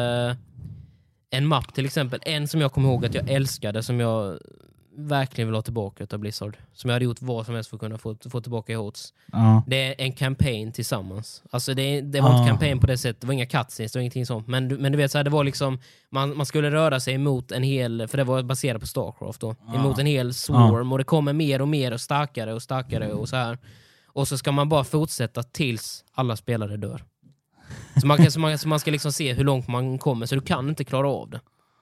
en 1.30 1.46
mapp, 1.46 1.74
till 1.74 1.86
exempel 1.86 2.20
en 2.22 2.48
som 2.48 2.60
jag 2.60 2.72
kommer 2.72 2.88
ihåg 2.88 3.06
att 3.06 3.14
jag 3.14 3.30
älskade, 3.30 3.82
som 3.82 4.00
jag 4.00 4.38
verkligen 4.96 5.48
vill 5.48 5.54
ha 5.54 5.62
tillbaka 5.62 6.04
utav 6.04 6.18
Blizzard. 6.20 6.56
Som 6.72 6.90
jag 6.90 6.94
hade 6.94 7.04
gjort 7.04 7.22
vad 7.22 7.46
som 7.46 7.54
helst 7.54 7.70
för 7.70 7.76
att 7.76 7.80
kunna 7.80 7.98
få, 7.98 8.16
få 8.30 8.40
tillbaka 8.40 8.72
i 8.72 8.76
HOTS. 8.76 9.12
Ja. 9.32 9.62
Det 9.66 9.76
är 9.76 10.04
en 10.06 10.12
campaign 10.12 10.72
tillsammans. 10.72 11.42
Alltså 11.50 11.74
det, 11.74 12.00
det 12.00 12.20
var 12.20 12.30
Ah. 12.30 12.36
inte 12.38 12.48
campaign 12.50 12.80
på 12.80 12.86
det 12.86 12.98
sättet, 12.98 13.20
det 13.20 13.26
var 13.26 13.34
inga 13.34 13.46
cutscenes, 13.46 13.92
det 13.92 13.98
var 13.98 14.00
ingenting 14.00 14.26
sånt. 14.26 14.46
Men, 14.48 14.68
du- 14.68 14.78
men 14.78 14.92
du 14.92 14.98
vet, 14.98 15.10
så 15.12 15.18
här, 15.18 15.24
det 15.24 15.30
var 15.30 15.44
liksom, 15.44 15.78
man, 16.10 16.36
man 16.36 16.46
skulle 16.46 16.70
röra 16.70 17.00
sig 17.00 17.14
emot 17.14 17.52
en 17.52 17.62
hel, 17.62 18.08
för 18.08 18.18
det 18.18 18.24
var 18.24 18.42
baserat 18.42 18.80
på 18.80 18.86
Starcraft 18.86 19.40
då, 19.40 19.54
Ah. 19.66 19.74
emot 19.74 19.98
en 19.98 20.06
hel 20.06 20.34
swarm 20.34 20.92
och 20.92 20.98
det 20.98 21.04
kommer 21.04 21.32
mer 21.32 21.62
och 21.62 21.68
mer 21.68 21.92
och 21.92 22.00
starkare 22.00 22.54
och 22.54 22.62
starkare 22.62 23.12
och 23.12 23.28
så 23.28 23.36
här. 23.36 23.58
Och 24.06 24.28
så 24.28 24.38
ska 24.38 24.52
man 24.52 24.68
bara 24.68 24.84
fortsätta 24.84 25.42
tills 25.42 26.04
alla 26.12 26.36
spelare 26.36 26.76
dör. 26.76 27.04
Så 28.00 28.06
man, 28.06 28.16
kan, 28.16 28.30
så 28.30 28.40
man, 28.40 28.58
så 28.58 28.68
man 28.68 28.80
ska 28.80 28.90
liksom 28.90 29.12
se 29.12 29.32
hur 29.32 29.44
långt 29.44 29.68
man 29.68 29.98
kommer, 29.98 30.26
så 30.26 30.34
du 30.34 30.40
kan 30.40 30.68
inte 30.68 30.84
klara 30.84 31.08
av 31.08 31.30
det. 31.30 31.40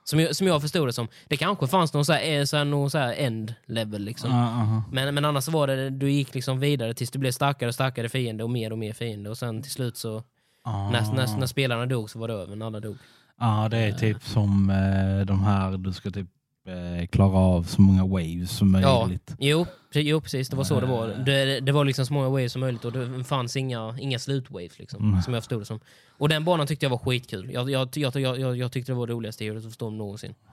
Som 0.09 0.21
jag, 0.21 0.37
som 0.37 0.47
jag 0.47 0.63
förstod 0.63 0.89
det 0.89 0.93
som. 0.93 1.09
Det 1.27 1.37
kanske 1.37 1.67
fanns 1.67 1.95
någon 1.95 2.05
så 2.05 2.13
här, 2.13 2.39
eh, 2.39 2.45
så 2.45 2.57
här, 2.57 2.65
någon 2.65 2.91
så 2.91 2.99
här 2.99 3.15
end 3.15 3.55
level 3.67 4.05
liksom. 4.05 4.31
Ja, 4.31 4.37
aha. 4.37 4.83
Men, 4.93 5.15
men 5.15 5.25
annars 5.25 5.49
var 5.49 5.67
det, 5.67 5.91
du 5.91 6.11
gick 6.11 6.35
liksom 6.35 6.61
vidare 6.61 6.95
tills 6.95 7.11
du 7.11 7.19
blev 7.19 7.33
starkare 7.33 7.69
och 7.69 7.75
starkare 7.75 8.09
fiende 8.09 8.45
och 8.45 8.51
mer 8.51 8.73
och 8.73 8.79
mer 8.79 8.93
fiende 8.93 9.31
och 9.31 9.39
sen 9.39 9.63
till 9.63 9.73
slut 9.73 9.97
så 9.97 10.23
Ah. 10.69 10.91
När, 10.91 11.13
när, 11.13 11.39
när 11.39 11.47
spelarna 11.47 11.87
dog 11.87 12.11
så 12.11 12.19
var 12.19 12.29
det 12.29 12.35
över, 12.35 12.57
när 12.57 12.67
alla 12.67 12.81
dog. 12.81 12.97
Ja, 13.41 13.69
det 13.71 13.79
är 13.79 13.93
typ 13.93 14.23
som 14.23 14.71
eh, 14.71 15.27
de 15.27 15.45
här, 15.45 15.79
du 15.79 15.93
ska 15.93 16.11
typ 16.11 16.27
eh, 16.27 16.38
klara 17.11 17.37
av 17.39 17.63
så 17.63 17.81
många 17.83 18.05
waves 18.07 18.57
som 18.57 18.75
Ja. 18.75 19.01
möjligt. 19.07 19.35
Jo, 19.39 19.67
pre- 19.93 20.01
jo, 20.01 20.21
precis. 20.21 20.49
Det 20.49 20.57
var 20.57 20.65
så 20.65 20.81
det 20.81 20.87
var. 20.87 21.09
Det, 21.09 21.61
det 21.61 21.73
var 21.73 21.85
liksom 21.85 22.07
så 22.07 22.13
många 22.13 22.29
waves 22.29 22.53
som 22.53 22.61
möjligt 22.61 22.85
och 22.85 22.93
det 22.93 23.25
fanns 23.25 23.57
inga, 23.57 23.95
inga 24.01 24.19
slutwaves, 24.19 24.79
liksom, 24.79 25.09
Mm. 25.09 25.23
som 25.23 25.35
jag 25.35 25.43
förstod 25.43 25.61
det 25.61 25.65
som. 25.65 25.81
Och 26.19 26.29
den 26.29 26.45
banan 26.45 26.67
tyckte 26.67 26.85
jag 26.87 26.91
var 26.91 26.99
skitkul. 26.99 27.51
Jag, 27.53 27.71
jag, 27.71 27.89
jag, 27.97 28.17
jag, 28.17 28.57
jag, 28.57 28.73
tyckte 28.73 28.93
det 28.93 28.97
var 28.97 29.07
det 29.07 29.13
roligaste 29.13 29.45
Heroes 29.45 29.67
of 29.67 29.73
Storm 29.73 29.99
någonsin. 29.99 30.35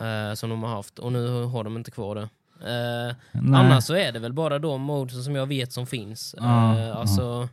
Eh, 0.00 0.34
som 0.34 0.50
de 0.50 0.62
har 0.62 0.70
haft. 0.70 0.98
Och 0.98 1.12
nu 1.12 1.42
har 1.44 1.64
de 1.64 1.76
inte 1.76 1.90
kvar 1.90 2.14
det. 2.14 2.22
Eh, 2.22 3.14
Nej. 3.32 3.60
annars 3.60 3.84
så 3.84 3.94
är 3.94 4.12
det 4.12 4.18
väl 4.18 4.32
bara 4.32 4.58
de 4.58 4.80
modes 4.82 5.24
som 5.24 5.34
jag 5.34 5.46
vet 5.46 5.72
som 5.72 5.86
finns. 5.86 6.34
Ja, 6.38 6.78
Eh, 6.78 6.96
alltså, 6.96 7.48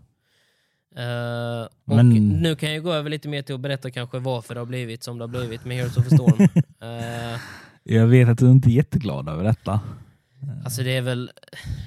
eh, 0.96 1.62
och 1.86 1.96
Men- 1.96 2.30
Nu 2.30 2.56
kan 2.56 2.74
jag 2.74 2.84
gå 2.84 2.94
över 2.94 3.10
lite 3.10 3.28
mer 3.30 3.42
till 3.42 3.56
att 3.56 3.62
berätta 3.62 3.92
kanske 3.92 4.20
varför 4.20 4.54
det 4.54 4.60
har 4.62 4.66
blivit 4.66 5.04
som 5.04 5.18
det 5.18 5.24
har 5.24 5.28
blivit 5.30 5.66
med 5.66 5.78
Heroes 5.78 5.98
of 5.98 6.10
the 6.10 6.16
Storm. 6.16 6.48
Eh, 6.82 7.40
Jag 7.84 8.08
vet 8.08 8.30
att 8.30 8.38
du 8.38 8.52
inte 8.52 8.70
är 8.70 8.72
jätteglad 8.72 9.30
över 9.30 9.44
detta. 9.44 9.80
Alltså 10.64 10.84
det 10.84 10.98
är 10.98 11.02
väl... 11.02 11.32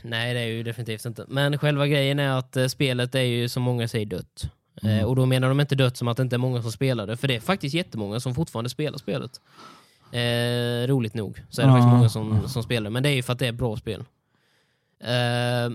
Nej 0.02 0.34
det 0.34 0.40
är 0.40 0.46
ju 0.46 0.62
definitivt 0.62 1.04
inte. 1.04 1.24
Men 1.28 1.58
själva 1.58 1.86
grejen 1.86 2.18
är 2.18 2.30
att 2.38 2.56
eh, 2.56 2.66
spelet 2.66 3.14
är 3.14 3.20
ju 3.20 3.48
som 3.48 3.62
många 3.62 3.88
säger 3.88 4.06
dött. 4.06 4.50
Mm. 4.82 4.98
Eh, 4.98 5.04
och 5.04 5.16
då 5.16 5.26
menar 5.26 5.48
de 5.48 5.60
inte 5.60 5.74
dött 5.74 5.96
som 5.96 6.08
att 6.08 6.16
det 6.16 6.22
inte 6.22 6.36
är 6.36 6.38
många 6.38 6.62
som 6.62 6.72
spelar 6.72 7.06
det. 7.06 7.16
För 7.16 7.28
det 7.28 7.36
är 7.36 7.40
faktiskt 7.40 7.74
jättemånga 7.74 8.20
som 8.20 8.34
fortfarande 8.34 8.70
spelar 8.70 8.98
spelet. 8.98 9.40
Eh, 10.12 10.88
roligt 10.88 11.14
nog 11.14 11.42
så 11.50 11.62
är 11.62 11.66
det 11.66 11.72
Ja. 11.72 11.76
faktiskt 11.76 11.92
många 11.96 12.08
som, 12.08 12.48
som 12.48 12.62
spelar. 12.62 12.90
Men 12.90 13.02
det 13.02 13.08
är 13.08 13.14
ju 13.14 13.22
för 13.22 13.32
att 13.32 13.38
det 13.38 13.46
är 13.46 13.52
bra 13.52 13.76
spel. 13.76 14.04
Eh, 15.00 15.72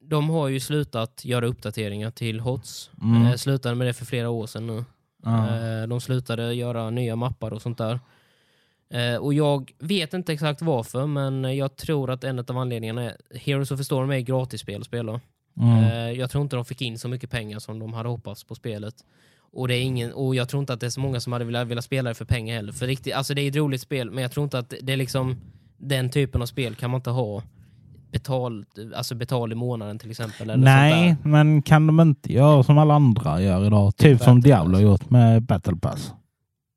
de 0.00 0.30
har 0.30 0.48
ju 0.48 0.60
slutat 0.60 1.24
göra 1.24 1.46
uppdateringar 1.46 2.10
till 2.10 2.40
HOTS. 2.40 2.90
Mm. 3.02 3.26
Eh, 3.26 3.34
slutade 3.34 3.74
med 3.74 3.86
det 3.86 3.92
för 3.94 4.04
flera 4.04 4.30
år 4.30 4.46
sedan 4.46 4.66
nu. 4.66 4.84
Eh, 5.26 5.86
De 5.88 6.00
slutade 6.00 6.54
göra 6.54 6.90
nya 6.90 7.16
mappar 7.16 7.50
och 7.52 7.62
sånt 7.62 7.78
där. 7.78 8.00
Eh, 8.90 9.16
Och 9.16 9.34
jag 9.34 9.72
vet 9.78 10.14
inte 10.14 10.32
exakt 10.32 10.62
varför, 10.62 11.06
men 11.06 11.56
jag 11.56 11.76
tror 11.76 12.10
att 12.10 12.24
en 12.24 12.38
av 12.38 12.58
anledningarna 12.58 13.02
är 13.02 13.16
Heroes 13.34 13.70
of 13.70 13.78
the 13.78 13.84
Storm 13.84 14.10
är 14.10 14.18
gratisspel 14.20 14.80
att 14.80 14.86
spela. 14.86 15.20
Mm. 15.60 15.84
Eh, 15.84 16.10
Jag 16.18 16.30
tror 16.30 16.42
inte 16.42 16.56
de 16.56 16.64
fick 16.64 16.82
in 16.82 16.98
så 16.98 17.08
mycket 17.08 17.30
pengar 17.30 17.58
som 17.58 17.78
de 17.78 17.92
hade 17.92 18.08
hoppats 18.08 18.44
på 18.44 18.54
spelet. 18.54 18.94
Och, 19.52 19.68
det 19.68 19.74
är 19.74 19.82
ingen, 19.82 20.12
och 20.12 20.34
jag 20.34 20.48
tror 20.48 20.60
inte 20.60 20.72
att 20.72 20.80
det 20.80 20.86
är 20.86 20.90
så 20.90 21.00
många 21.00 21.20
som 21.20 21.32
hade 21.32 21.44
velat, 21.44 21.68
velat 21.68 21.84
spela 21.84 22.08
det 22.10 22.14
för 22.14 22.24
pengar 22.24 22.56
heller. 22.56 22.72
För 22.72 22.86
riktigt, 22.86 23.14
alltså 23.14 23.34
det 23.34 23.42
är 23.42 23.48
ett 23.48 23.56
roligt 23.56 23.80
spel, 23.80 24.10
men 24.10 24.22
jag 24.22 24.32
tror 24.32 24.44
inte 24.44 24.58
att 24.58 24.74
det 24.82 24.92
är 24.92 24.96
liksom 24.96 25.36
den 25.76 26.10
typen 26.10 26.42
av 26.42 26.46
spel 26.46 26.74
kan 26.74 26.90
man 26.90 26.98
inte 26.98 27.10
ha 27.10 27.42
betal, 28.12 28.64
alltså 28.96 29.14
betal 29.14 29.52
i 29.52 29.54
månaden 29.54 29.98
till 29.98 30.10
exempel. 30.10 30.50
Eller 30.50 30.64
Nej, 30.64 31.16
men 31.22 31.62
kan 31.62 31.86
de 31.86 32.00
inte 32.00 32.32
göra 32.32 32.62
som 32.62 32.78
alla 32.78 32.94
andra 32.94 33.40
gör 33.40 33.66
idag? 33.66 33.96
Typ 33.96 34.20
som 34.20 34.36
Battle 34.36 34.50
Diablo 34.50 34.74
har 34.76 34.82
gjort 34.82 35.10
med 35.10 35.42
Battle 35.42 35.76
Pass. 35.76 36.12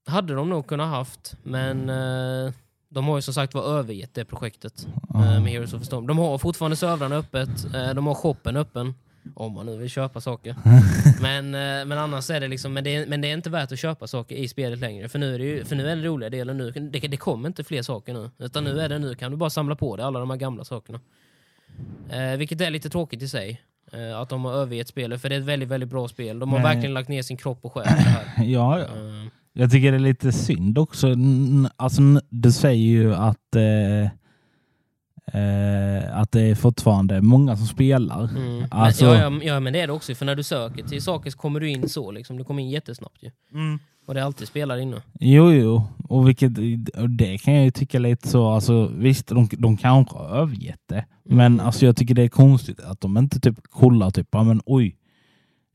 Hade 0.08 0.34
de 0.34 0.50
nog 0.50 0.68
kunnat 0.68 0.90
haft, 0.90 1.36
men 1.44 1.90
eh, 1.90 2.54
de 2.90 3.08
har 3.08 3.16
ju 3.16 3.22
som 3.22 3.34
sagt 3.34 3.54
var 3.54 3.64
övergett 3.64 4.14
det 4.14 4.26
projektet. 4.26 4.88
Eh, 5.16 5.42
med 5.42 5.52
Heroes 5.52 5.74
of 5.74 5.80
the 5.80 5.86
Storm. 5.86 6.08
De 6.08 6.18
har 6.18 6.38
fortfarande 6.38 6.76
servrarna 6.76 7.16
öppet, 7.16 7.76
eh, 7.76 7.94
de 7.94 8.08
har 8.08 8.14
shoppen 8.14 8.58
öppen. 8.58 8.96
Om 9.36 9.54
man 9.54 9.66
nu 9.66 9.78
vill 9.78 9.90
köpa 9.90 10.22
saker. 10.22 10.56
men, 11.22 11.46
eh, 11.46 11.86
men 11.86 11.92
annars 11.92 12.30
är 12.30 12.40
det 12.40 12.48
liksom, 12.48 12.74
men 12.74 12.84
det 12.84 12.96
är, 12.96 13.06
men 13.08 13.22
det 13.22 13.28
är 13.28 13.34
inte 13.34 13.50
värt 13.50 13.72
att 13.72 13.80
köpa 13.80 14.08
saker 14.08 14.36
i 14.36 14.48
spelet 14.48 14.80
längre. 14.80 15.10
För 15.10 15.20
nu 15.20 15.36
är 15.36 15.40
det, 15.40 15.46
ju, 15.46 15.66
för 15.66 15.76
nu 15.76 15.90
är 15.90 15.96
det 15.96 16.04
roliga 16.04 16.30
delen 16.30 16.58
nu, 16.58 16.72
det, 16.72 17.00
det 17.00 17.18
kommer 17.18 17.48
inte 17.48 17.64
fler 17.64 17.82
saker 17.82 18.14
nu. 18.14 18.30
Utan 18.38 18.64
nu 18.64 18.82
är 18.82 18.90
det 18.90 19.00
nu 19.00 19.16
kan 19.16 19.32
du 19.32 19.38
bara 19.38 19.50
samla 19.50 19.76
på 19.76 19.96
dig 19.96 20.06
alla 20.06 20.20
de 20.20 20.30
här 20.30 20.38
gamla 20.38 20.64
sakerna. 20.64 21.00
Eh, 22.10 22.38
vilket 22.38 22.62
är 22.62 22.70
lite 22.70 22.90
tråkigt 22.90 23.22
i 23.22 23.28
sig. 23.28 23.62
Att 24.16 24.30
de 24.30 24.46
har 24.46 24.54
övergett 24.54 24.88
spelet, 24.88 25.22
för 25.22 25.30
det 25.30 25.36
är 25.36 25.40
ett 25.40 25.46
väldigt, 25.46 25.70
väldigt 25.70 25.90
bra 25.90 26.08
spel. 26.08 26.40
De 26.40 26.54
har 26.54 26.60
verkligen 26.60 26.94
lagt 26.94 27.10
ner 27.10 27.22
sin 27.22 27.38
kropp 27.38 27.66
och 27.66 27.74
själ 27.74 27.86
i 27.88 27.90
det 27.90 28.10
här. 28.10 28.26
Ja, 28.46 28.80
ja. 28.80 28.86
Jag 29.60 29.72
tycker 29.72 29.92
det 29.92 29.98
är 29.98 30.00
lite 30.00 30.32
synd 30.32 30.78
också. 30.78 31.16
Alltså, 31.76 32.02
du 32.30 32.52
säger 32.52 32.86
ju 32.88 33.16
att, 33.16 33.56
eh, 33.56 34.04
eh, 35.42 36.18
att 36.20 36.32
det 36.32 36.42
är 36.42 36.56
fortfarande 36.56 37.22
många 37.22 37.58
som 37.58 37.68
spelar. 37.68 38.30
Mm. 38.38 38.66
Alltså- 38.72 39.06
Men, 39.06 39.16
ja, 39.16 39.32
ja, 39.32 39.54
ja, 39.54 39.60
men 39.60 39.74
det 39.74 39.82
är 39.82 39.88
det 39.88 39.94
också. 39.94 40.16
För 40.16 40.26
när 40.26 40.36
du 40.36 40.44
söker 40.44 40.84
till 40.84 41.02
saker 41.02 41.32
så 41.32 41.38
kommer 41.38 41.60
du 41.60 41.70
in 41.70 41.90
så. 41.90 42.12
Liksom. 42.12 42.38
Du 42.38 42.44
kommer 42.44 42.64
in 42.64 42.70
jättesnabbt 42.70 43.24
ju. 43.24 43.32
Och 44.08 44.14
det 44.14 44.20
är 44.20 44.26
alltid 44.26 44.48
spelare 44.48 44.82
inne. 44.82 45.02
Jo, 45.20 45.52
jo. 45.52 45.84
Och, 46.10 46.28
vilket, 46.28 46.52
och 46.98 47.10
det 47.10 47.38
kan 47.38 47.54
jag 47.54 47.66
ju 47.66 47.72
tycka 47.72 48.00
lite 48.00 48.28
så. 48.28 48.48
Alltså, 48.50 48.88
visst, 48.98 49.28
de, 49.28 49.50
de 49.58 49.78
kanske 49.78 50.18
har 50.18 50.26
övergett 50.30 50.82
det. 50.90 51.06
Men 51.24 51.54
Mm. 51.54 51.66
alltså, 51.66 51.86
jag 51.86 51.96
tycker 51.98 52.16
det 52.16 52.24
är 52.24 52.30
konstigt 52.30 52.80
att 52.80 53.02
de 53.02 53.18
inte 53.18 53.40
typ 53.40 53.56
kollar 53.70 54.12
typ, 54.12 54.34
men 54.34 54.62
oj. 54.66 54.96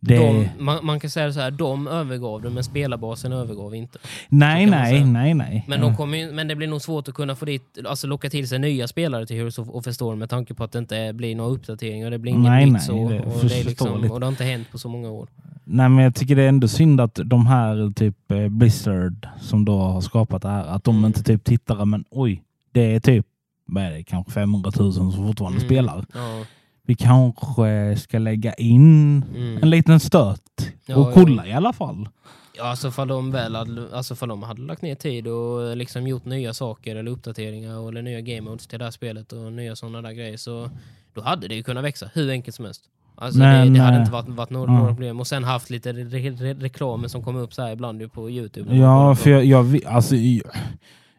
Det... 0.04 0.16
De, 0.16 0.48
man, 0.58 0.86
man 0.86 1.00
kan 1.00 1.10
säga 1.10 1.32
så 1.32 1.40
här, 1.40 1.50
de 1.50 1.86
övergav 1.88 2.42
det 2.42 2.50
men 2.50 2.64
spelarbasen 2.64 3.32
övergav 3.32 3.74
inte. 3.74 3.98
nej, 4.28 4.66
nej, 4.66 5.04
nej, 5.04 5.34
nej. 5.34 5.64
Men, 5.68 5.80
de 5.80 5.96
kommer 5.96 6.18
ju, 6.18 6.32
men 6.32 6.48
det 6.48 6.54
blir 6.56 6.68
nog 6.68 6.82
svårt 6.82 7.08
att 7.08 7.14
kunna 7.14 7.36
få 7.36 7.44
dit, 7.44 7.62
alltså 7.88 8.06
locka 8.06 8.30
till 8.30 8.48
sig 8.48 8.58
nya 8.58 8.88
spelare 8.88 9.26
till 9.26 9.36
Heroes 9.36 9.58
of, 9.58 9.68
of 9.68 9.94
Storm 9.94 10.18
med 10.18 10.30
tanke 10.30 10.54
på 10.54 10.64
att 10.64 10.72
det 10.72 10.78
inte 10.78 11.12
blir 11.12 11.34
några 11.36 11.50
uppdateringar. 11.50 12.10
Det 12.10 12.18
blir 12.18 12.32
inget 12.32 12.42
Nej, 12.50 12.64
nytt 12.64 12.72
nej, 12.72 12.82
så. 12.82 12.92
det 13.08 13.20
och, 13.20 13.44
det 13.48 13.60
är 13.60 13.64
liksom, 13.64 13.88
och 14.10 14.20
det 14.20 14.26
har 14.26 14.30
inte 14.32 14.44
hänt 14.44 14.70
på 14.72 14.78
så 14.78 14.88
många 14.88 15.10
år. 15.10 15.28
Nej, 15.64 15.88
men 15.88 16.04
jag 16.04 16.14
tycker 16.14 16.36
det 16.36 16.42
är 16.42 16.48
ändå 16.48 16.68
synd 16.68 17.00
att 17.00 17.18
de 17.24 17.46
här 17.46 17.92
typ 17.94 18.30
eh, 18.30 18.48
Blizzard 18.48 19.28
som 19.40 19.64
då 19.64 19.78
har 19.78 20.00
skapat 20.00 20.42
det 20.42 20.48
här, 20.48 20.64
att 20.66 20.84
de 20.84 20.94
Mm. 20.96 21.06
inte 21.06 21.22
typ 21.22 21.44
tittar, 21.44 21.84
men 21.84 22.04
oj, 22.10 22.42
det 22.72 22.94
är 22.94 23.00
typ 23.00 23.26
vad 23.66 23.82
är 23.84 23.90
det, 23.90 24.02
kanske 24.02 24.32
500 24.32 24.70
000 24.78 24.92
som 24.92 25.12
fortfarande 25.12 25.56
Mm. 25.58 25.68
spelar. 25.68 26.04
Ja, 26.14 26.44
Vi 26.86 26.94
kanske 26.94 27.96
ska 27.96 28.18
lägga 28.18 28.52
in 28.52 29.24
mm. 29.34 29.62
en 29.62 29.70
liten 29.70 30.00
stöt 30.00 30.72
Ja, 30.86 30.96
och 30.96 31.08
ja. 31.08 31.12
kolla 31.14 31.46
i 31.46 31.52
alla 31.52 31.72
fall. 31.72 32.08
Ja, 32.56 32.64
alltså 32.64 32.90
fall 32.90 33.08
de 33.08 33.30
väl 33.30 33.56
hade, 33.56 33.96
alltså 33.96 34.14
fall 34.14 34.28
de 34.28 34.42
hade 34.42 34.62
lagt 34.62 34.82
ner 34.82 34.94
tid 34.94 35.26
och 35.26 35.68
eh, 35.68 35.76
liksom 35.76 36.06
gjort 36.06 36.24
nya 36.24 36.54
saker 36.54 36.96
eller 36.96 37.10
uppdateringar 37.10 37.88
eller 37.88 38.02
nya 38.02 38.20
game 38.20 38.40
modes 38.40 38.66
till 38.66 38.78
det 38.78 38.84
här 38.84 38.90
spelet 38.90 39.32
och 39.32 39.52
nya 39.52 39.76
sådana 39.76 40.02
där 40.02 40.12
grejer 40.12 40.36
så 40.36 40.70
då 41.14 41.20
hade 41.20 41.48
det 41.48 41.54
ju 41.54 41.62
kunnat 41.62 41.84
växa 41.84 42.10
hur 42.14 42.30
enkelt 42.30 42.54
som 42.54 42.64
helst. 42.64 42.82
Alltså 43.14 43.38
Men, 43.38 43.66
det, 43.66 43.78
det 43.78 43.84
hade 43.84 43.96
eh, 43.96 44.00
inte 44.00 44.12
varit, 44.12 44.28
varit 44.28 44.50
några, 44.50 44.72
ja. 44.72 44.78
några 44.78 44.88
problem. 44.88 45.20
Och 45.20 45.26
sen 45.26 45.44
haft 45.44 45.70
lite 45.70 45.92
re, 45.92 46.30
re, 46.30 46.54
reklamer 46.54 47.08
som 47.08 47.22
kom 47.22 47.36
upp 47.36 47.54
så 47.54 47.62
här 47.62 47.72
ibland 47.72 48.12
på 48.12 48.30
Youtube. 48.30 48.76
Ja, 48.76 49.14
för 49.14 49.30
jag, 49.30 49.44
jag, 49.44 49.84
alltså, 49.86 50.14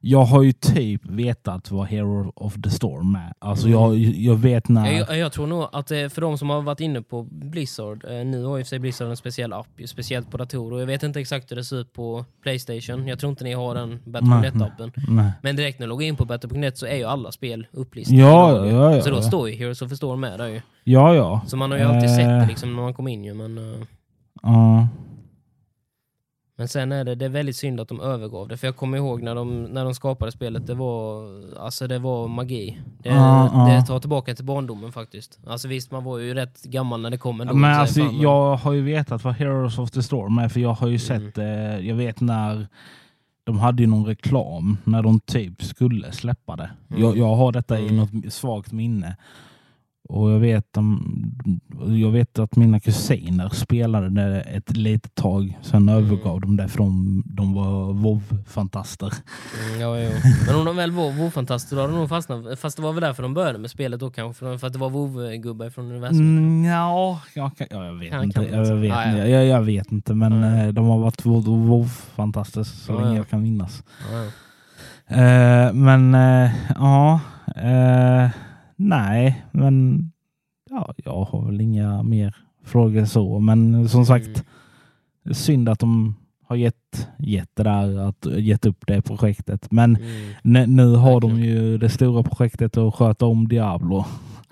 jag, 0.06 0.22
jag 0.22 0.26
har 0.26 0.44
ju 0.44 0.52
typ 0.52 1.06
vetat 1.06 1.72
vad 1.72 1.88
Hero 1.88 2.32
of 2.36 2.54
the 2.64 2.70
Storm 2.70 3.16
är. 3.16 3.34
Alltså 3.40 3.68
Mm. 3.68 3.80
jag, 3.80 3.96
jag 3.98 4.36
vet 4.36 4.70
när... 4.70 4.92
Jag, 4.92 5.10
jag, 5.10 5.18
jag 5.18 5.32
tror 5.32 5.48
nog 5.48 5.68
att 5.72 5.92
eh, 5.92 6.08
för 6.10 6.22
de 6.22 6.38
som 6.38 6.50
har 6.50 6.62
varit 6.62 6.80
inne 6.80 7.02
på 7.02 7.24
Blizzard, 7.24 8.06
eh, 8.06 8.26
nu 8.26 8.44
har 8.44 8.58
ju 8.58 8.64
för 8.64 8.70
sig 8.70 8.80
Blizzard 8.80 9.10
en 9.10 9.18
speciell 9.18 9.54
app, 9.54 9.68
speciellt 9.86 10.32
på 10.32 10.38
datorer. 10.38 10.80
Jag 10.80 10.88
vet 10.88 11.04
inte 11.04 11.20
exakt 11.20 11.52
hur 11.52 11.56
det 11.56 11.64
ser 11.64 11.76
ut 11.82 11.94
på 11.94 12.26
Playstation. 12.44 13.08
Jag 13.08 13.20
tror 13.20 13.30
inte 13.30 13.44
ni 13.44 13.54
har 13.54 13.76
den 13.76 14.00
Battle.net-appen. 14.06 14.92
Men 15.42 15.56
direkt 15.56 15.80
när 15.80 15.88
du 15.88 15.90
loggar 15.90 16.08
in 16.08 16.16
på 16.16 16.26
Battle.net 16.26 16.78
så 16.78 16.86
är 16.86 16.96
ju 16.96 17.04
alla 17.04 17.32
spel 17.32 17.68
upplistade. 17.72 18.22
Ja, 18.22 18.68
ja, 18.68 18.96
ja, 18.96 19.02
så 19.02 19.10
då 19.10 19.22
står 19.22 19.50
ju 19.50 19.56
Heroes 19.56 19.82
of 19.82 19.90
the 19.90 19.96
Storm 19.96 20.20
med 20.20 20.40
där 20.40 20.48
ju. 20.48 20.62
Ja, 20.84 21.16
ja. 21.16 21.42
Så 21.48 21.58
man 21.58 21.72
har 21.72 21.78
ju 21.78 21.84
alltid 21.84 22.10
sett 22.10 22.18
det 22.26 22.34
Eh, 22.34 22.48
liksom 22.48 22.76
när 22.76 22.82
man 22.84 22.94
kom 22.94 23.08
in 23.08 23.24
ju. 23.24 23.34
Men, 23.34 23.58
eh, 23.58 23.80
ja. 24.44 24.88
Men 26.58 26.68
sen 26.68 26.92
är 26.92 27.04
det, 27.04 27.16
det 27.16 27.26
är 27.26 27.30
väldigt 27.30 27.56
synd 27.56 27.80
att 27.80 27.88
de 27.88 28.02
övergav 28.02 28.48
det. 28.48 28.58
För 28.58 28.68
jag 28.68 28.76
kommer 28.76 28.98
ihåg 28.98 29.22
när 29.22 29.36
de, 29.36 29.64
när 29.64 29.84
de 29.84 29.94
skapade 29.94 30.32
spelet, 30.32 30.68
det 30.68 30.74
var, 30.74 31.26
alltså 31.60 31.88
det 31.88 32.00
var 32.00 32.28
magi. 32.28 32.80
Det, 33.00 33.10
ja. 33.10 33.68
det 33.82 33.88
tar 33.88 34.00
tillbaka 34.00 34.36
till 34.36 34.46
barndomen 34.46 34.92
faktiskt. 34.92 35.40
Alltså 35.48 35.68
visst, 35.68 35.92
man 35.92 36.04
var 36.04 36.18
ju 36.18 36.34
rätt 36.34 36.64
gammal 36.64 37.02
när 37.02 37.10
det 37.10 37.18
kom 37.18 37.42
ändå. 37.42 37.54
Men 37.54 37.76
så 37.76 37.82
alltså, 37.82 38.00
fan, 38.00 38.08
men- 38.14 38.22
jag 38.22 38.56
har 38.56 38.74
ju 38.74 38.82
vetat 38.82 39.24
vad 39.24 39.34
Heroes 39.34 39.78
of 39.80 39.92
the 39.92 40.04
Storm 40.04 40.38
är, 40.38 40.50
för 40.50 40.60
jag 40.60 40.74
har 40.74 40.88
ju 40.88 41.00
Mm. 41.10 41.32
sett, 41.32 41.38
eh, 41.38 41.88
jag 41.88 41.96
vet 41.96 42.22
när 42.22 42.68
de 43.46 43.60
hade 43.60 43.84
ju 43.84 43.88
någon 43.90 44.06
reklam 44.06 44.78
när 44.84 45.04
de 45.04 45.20
typ 45.20 45.64
skulle 45.64 46.12
släppa 46.12 46.56
det. 46.56 46.72
Mm. 46.90 47.02
Jag, 47.02 47.18
jag 47.18 47.36
har 47.36 47.52
detta 47.52 47.80
i 47.80 47.84
Mm. 47.90 47.96
något 47.96 48.34
svagt 48.34 48.72
minne. 48.72 49.18
Och 50.10 50.32
jag 50.32 50.40
vet, 50.40 50.78
om- 50.78 51.36
jag 51.88 52.12
vet 52.12 52.40
att 52.40 52.56
mina 52.56 52.80
kusiner 52.80 53.50
spelade 53.50 54.10
det 54.10 54.42
ett 54.42 54.78
litet 54.78 55.16
tag, 55.16 55.60
sen 55.62 55.90
Mm. 55.90 55.96
övergav 55.96 56.42
de 56.42 56.58
det 56.58 56.68
för 56.68 56.78
de, 56.78 57.54
var 57.54 57.94
WoW-fantaster. 57.94 59.14
Mm, 59.70 59.82
ja, 59.82 60.00
ja. 60.00 60.10
Men 60.48 60.56
om 60.56 60.66
de 60.66 60.76
väl 60.76 60.92
var 60.92 61.12
WoW-fantaster 61.12 61.76
då 61.76 61.82
hade 61.82 61.94
de 61.94 62.00
nog 62.00 62.10
fastnat. 62.10 62.60
Fast 62.60 62.78
det 62.78 62.84
var 62.84 62.94
väl 62.94 63.02
därför 63.02 63.24
de 63.24 63.34
började 63.34 63.60
med 63.60 63.70
spelet 63.72 64.00
då 64.00 64.10
kanske. 64.10 64.40
För, 64.40 64.58
för 64.58 64.68
att 64.68 64.74
det 64.74 64.80
var 64.80 64.90
WoW-gubbar 64.90 65.70
från 65.70 65.92
universum. 65.92 66.20
Mm, 66.38 66.66
ja, 66.66 67.22
jag, 67.36 67.58
kan, 67.58 67.68
ja, 67.70 67.86
jag 67.86 67.94
vet 67.94 68.12
Kan- 68.12 68.24
inte. 68.24 68.46
kan 68.46 68.66
Jag, 68.66 68.76
vet, 68.76 68.92
Ah, 68.94 69.06
ja. 69.06 69.26
Jag, 69.28 69.46
jag 69.46 69.62
vet 69.62 69.92
inte, 69.92 70.14
men 70.14 70.44
eh, 70.44 70.68
de 70.68 70.86
har 70.88 71.00
varit 71.00 71.26
WoW- 71.26 71.68
WoW-fantaster 71.68 72.64
så 72.64 72.92
Ja, 72.94 72.98
länge 73.00 73.10
ja. 73.12 73.16
jag 73.18 73.30
kan 73.30 73.42
minnas. 73.44 73.84
Ja. 74.12 74.24
Eh, 75.08 75.74
men 75.74 76.16
eh, 76.16 76.52
ja, 76.76 77.20
eh, 77.56 78.30
nej, 78.76 79.46
men 79.52 80.04
ja, 80.70 80.94
jag 81.06 81.24
har 81.24 81.46
väl 81.46 81.62
inga 81.62 82.04
mer 82.04 82.36
frågor 82.66 83.06
så. 83.06 83.40
Men 83.40 83.90
som 83.90 84.06
sagt, 84.06 84.44
Mm. 85.26 85.34
synd 85.34 85.70
att 85.70 85.80
de 85.80 86.16
har 86.48 86.56
gett, 86.56 87.08
gett 87.20 87.56
där, 87.56 87.98
att 88.10 88.26
gett 88.40 88.66
upp 88.66 88.88
det 88.88 89.02
projektet. 89.02 89.72
Men 89.72 89.98
Mm. 90.44 90.76
nu 90.76 90.96
har 90.96 91.22
de 91.22 91.32
Verkligen. 91.32 91.56
ju 91.56 91.78
det 91.78 91.90
stora 91.90 92.24
projektet 92.24 92.78
att 92.78 92.96
sköta 92.96 93.26
om 93.26 93.48
Diablo. 93.48 94.06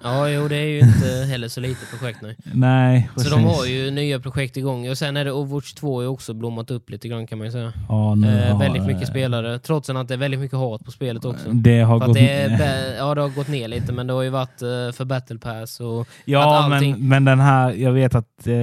Ja, 0.04 0.30
jo, 0.30 0.48
det 0.48 0.56
är 0.56 0.68
ju 0.68 0.80
inte 0.80 1.26
heller 1.32 1.48
så 1.48 1.60
litet 1.60 1.90
projekt 2.00 2.20
nej. 2.22 2.36
Nej, 2.54 3.10
Så 3.18 3.30
de 3.30 3.44
har 3.44 3.66
ju 3.66 3.92
nya 3.92 4.20
projekt 4.20 4.58
igång. 4.58 4.90
Och 4.90 4.98
sen 4.98 5.18
är 5.18 5.26
det 5.26 5.32
Overwatch 5.32 5.74
2 5.74 5.96
har 5.96 6.02
ju 6.02 6.08
också 6.08 6.34
blommat 6.34 6.72
upp 6.72 6.90
lite 6.90 7.08
grann 7.08 7.28
kan 7.28 7.38
man 7.38 7.48
ju 7.48 7.52
säga. 7.52 7.74
Ja, 7.90 8.16
nu 8.16 8.28
Eh, 8.42 8.60
väldigt 8.60 8.86
mycket 8.86 9.02
eh, 9.04 9.10
spelare, 9.10 9.60
trots 9.60 9.90
att 9.90 10.08
det 10.08 10.14
är 10.14 10.18
väldigt 10.18 10.40
mycket 10.40 10.58
hat 10.58 10.86
på 10.86 10.92
spelet 10.92 11.26
också. 11.26 11.50
Det 11.52 11.82
har 11.82 12.00
För 12.00 12.08
gått... 12.08 12.16
det, 12.16 12.30
är, 12.30 12.96
ja, 12.98 13.16
det 13.16 13.22
har 13.22 13.30
gått 13.30 13.48
ner 13.48 13.68
lite, 13.68 13.94
men 13.94 14.08
det 14.08 14.14
har 14.14 14.22
ju 14.22 14.30
varit 14.30 14.62
eh, 14.62 14.92
för 14.94 15.06
battle 15.06 15.38
pass 15.38 15.80
och 15.80 16.08
Ja, 16.26 16.56
allting- 16.56 16.92
men, 17.00 17.08
men 17.10 17.26
den 17.26 17.40
här, 17.40 17.72
jag 17.74 17.92
vet 17.92 18.16
att 18.16 18.48
eh, 18.48 18.54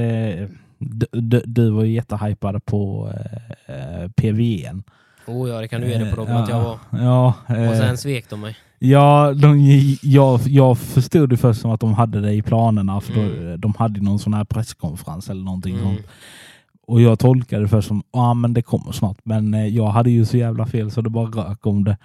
du, 0.79 1.07
du, 1.12 1.42
du 1.44 1.70
var 1.70 1.85
ju 1.85 1.92
jättehypad 1.92 2.64
på 2.64 3.12
eh, 3.66 4.11
PVN. 4.16 4.83
Oh 5.29 5.49
ja, 5.49 5.61
det 5.61 5.69
kan 5.69 5.81
du 5.81 5.88
ge 5.88 5.99
det 5.99 6.11
på 6.11 6.17
Robin 6.21 6.35
att 6.37 6.49
jag 6.49 6.61
var. 6.62 6.79
Ja, 6.91 7.35
eh, 7.49 7.71
Och 7.71 7.77
sen 7.77 7.97
svek 7.99 8.31
de 8.31 8.41
mig. 8.41 8.57
ja 8.79 9.33
de, 9.35 9.61
jag, 10.03 10.41
jag 10.47 10.79
förstod 10.79 11.29
det 11.31 11.37
först 11.37 11.61
som 11.61 11.71
att 11.71 11.81
de 11.81 11.95
hade 11.95 12.21
det 12.21 12.33
i 12.33 12.43
planerna, 12.43 13.01
för 13.01 13.12
Mm. 13.12 13.51
då, 13.51 13.57
de 13.57 13.75
hade 13.79 14.01
någon 14.01 14.19
sån 14.19 14.35
här 14.35 14.45
presskonferens 14.45 15.31
eller 15.31 15.43
någonting 15.45 15.75
Mm. 15.75 15.85
sånt. 15.85 16.07
Och 16.87 17.01
jag 17.01 17.19
tolkade 17.19 17.62
det 17.62 17.69
först 17.69 17.88
som 17.88 18.03
ja 18.12 18.35
men 18.35 18.55
det 18.55 18.62
kommer 18.62 18.93
snart. 18.93 19.19
Men 19.23 19.55
eh, 19.55 19.67
jag 19.67 19.87
hade 19.88 20.11
ju 20.11 20.25
så 20.25 20.37
jävla 20.37 20.67
fel 20.67 20.91
så 20.91 21.01
det 21.01 21.11
bara 21.11 21.27
rök 21.27 21.67
om 21.67 21.85
det. 21.85 21.97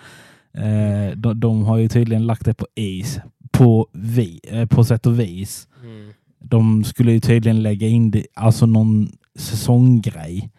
Eh, 0.58 1.18
de, 1.18 1.40
de 1.40 1.64
har 1.64 1.78
ju 1.78 1.88
tydligen 1.88 2.26
lagt 2.26 2.46
det 2.46 2.54
på 2.54 2.68
is 2.76 3.20
på, 3.52 3.88
vi, 3.92 4.40
eh, 4.44 4.66
på 4.66 4.84
sätt 4.84 5.06
och 5.06 5.20
vis. 5.20 5.68
Mm. 5.84 6.14
De 6.40 6.84
skulle 6.84 7.12
ju 7.12 7.20
tydligen 7.20 7.64
lägga 7.64 7.88
in 7.88 8.12
det, 8.12 8.26
alltså 8.34 8.66
någon 8.66 9.12
säsonggrej. 9.36 10.50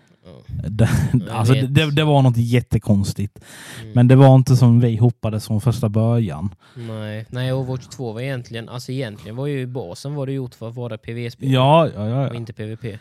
Ja. 0.65 0.71
Det, 1.13 1.25
Jag 1.27 1.29
alltså, 1.29 1.55
det, 1.55 1.91
det 1.91 2.05
var 2.05 2.23
något 2.23 2.37
jättekonstigt. 2.37 3.39
Mm. 3.81 3.93
Men 3.93 4.09
det 4.09 4.17
var 4.17 4.35
inte 4.35 4.57
som 4.57 4.81
vi 4.81 4.97
hoppades 4.97 5.47
från 5.47 5.61
första 5.61 5.89
början. 5.89 6.55
Nej, 6.75 7.27
nej 7.31 7.53
Overwatch 7.53 7.87
2 7.87 8.13
var 8.13 8.21
egentligen, 8.21 8.69
alltså 8.69 8.93
egentligen 8.93 9.37
var 9.37 9.47
ju 9.47 9.67
basen 9.67 10.15
var 10.15 10.27
det 10.27 10.33
gjort 10.33 10.55
för 10.55 10.69
att 10.69 10.75
vara 10.75 10.99
PV-spel 10.99 11.53
Ja, 11.53 11.89
ja, 11.95 12.09
ja. 12.09 12.29
och 12.29 12.35
inte 12.35 12.53
PVP. 12.53 12.99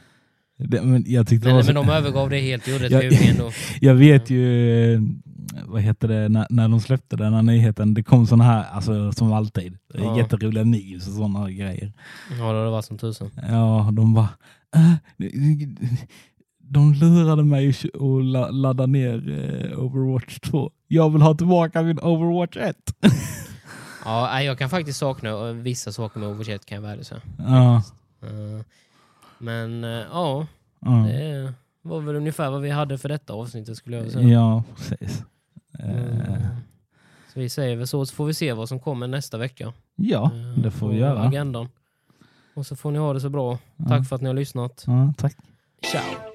Det, 0.57 0.81
men 0.81 1.03
jag 1.07 1.27
tyckte 1.27 1.47
det 1.47 1.49
Men, 1.49 1.55
var 1.55 1.63
så, 1.63 1.73
men 1.73 1.85
de 1.87 1.93
övergav 1.93 2.29
det 2.29 2.39
helt 2.39 2.63
och 2.63 2.69
gjorde 2.73 2.85
ett 2.85 2.91
Ja, 2.91 2.99
PVP 2.99 3.29
ändå. 3.29 3.51
Jag 3.81 3.95
vet 3.95 4.29
ju, 4.29 4.93
eh, 4.93 5.01
vad 5.65 5.81
heter 5.81 6.07
det, 6.07 6.29
när, 6.29 6.47
när 6.49 6.67
de 6.67 6.79
släppte 6.81 7.15
den 7.15 7.33
här 7.33 7.41
nyheten, 7.41 7.93
det 7.93 8.03
kom 8.03 8.27
såna 8.27 8.43
här, 8.43 8.65
alltså 8.71 9.11
som 9.11 9.33
alltid, 9.33 9.77
Ja. 9.93 10.17
jätteroliga 10.17 10.63
memes 10.65 11.07
och 11.07 11.13
sådana 11.13 11.51
grejer. 11.51 11.93
Ja, 12.29 12.35
det 12.37 12.43
har 12.43 12.65
det 12.65 12.71
varit 12.71 12.85
som 12.85 12.97
tusan. 12.97 13.29
Ja, 13.49 13.89
de 13.93 14.13
bara, 14.13 14.29
äh, 14.75 14.93
de 16.65 16.93
lurade 16.93 17.43
mig 17.43 17.69
att 17.69 18.23
la- 18.25 18.49
ladda 18.51 18.85
ner 18.85 19.29
eh, 19.29 19.79
Overwatch 19.79 20.39
2. 20.39 20.71
Jag 20.87 21.09
vill 21.09 21.21
ha 21.21 21.33
tillbaka 21.35 21.81
min 21.81 21.99
Overwatch 21.99 22.57
1. 22.57 22.77
Ja, 24.05 24.41
jag 24.41 24.57
kan 24.57 24.69
faktiskt 24.69 24.99
sakna 24.99 25.29
eh, 25.29 25.53
vissa 25.53 25.91
saker 25.91 26.19
med 26.19 26.29
Overwatch 26.29 26.49
1 26.49 26.65
kan 26.65 26.75
jag 26.75 26.81
väl 26.81 27.05
säga. 27.05 27.21
Ja, 27.37 27.83
Eh, 28.21 28.61
Men 29.37 29.83
ja, 29.83 30.47
ja. 30.79 30.91
det 31.07 31.53
var 31.81 31.99
väl 31.99 32.15
ungefär 32.15 32.49
vad 32.51 32.61
vi 32.61 32.69
hade 32.69 32.97
för 32.97 33.09
detta 33.09 33.33
avsnittet 33.33 33.77
skulle 33.77 33.97
jag 33.97 34.11
säga. 34.11 34.27
ja 34.27 34.63
precis. 34.75 35.23
Mm. 35.79 36.21
Så 37.33 37.39
vi 37.39 37.49
säger 37.49 37.75
väl 37.75 37.87
så, 37.87 38.05
så 38.05 38.15
får 38.15 38.25
vi 38.25 38.33
se 38.33 38.53
vad 38.53 38.69
som 38.69 38.79
kommer 38.79 39.07
nästa 39.07 39.37
vecka. 39.37 39.73
Ja, 39.95 40.31
det 40.57 40.71
får 40.71 40.89
vi 40.89 40.97
göra. 40.97 41.19
Agendan. 41.23 41.67
Och 42.53 42.65
så 42.65 42.75
får 42.75 42.91
ni 42.91 42.99
ha 42.99 43.13
det 43.13 43.21
så 43.21 43.29
bra. 43.29 43.57
Ja. 43.77 43.85
Tack 43.87 44.07
för 44.07 44.15
att 44.15 44.21
ni 44.21 44.27
har 44.27 44.35
lyssnat. 44.35 44.83
Ja, 44.87 45.13
tack. 45.17 45.35
Ciao! 45.91 46.32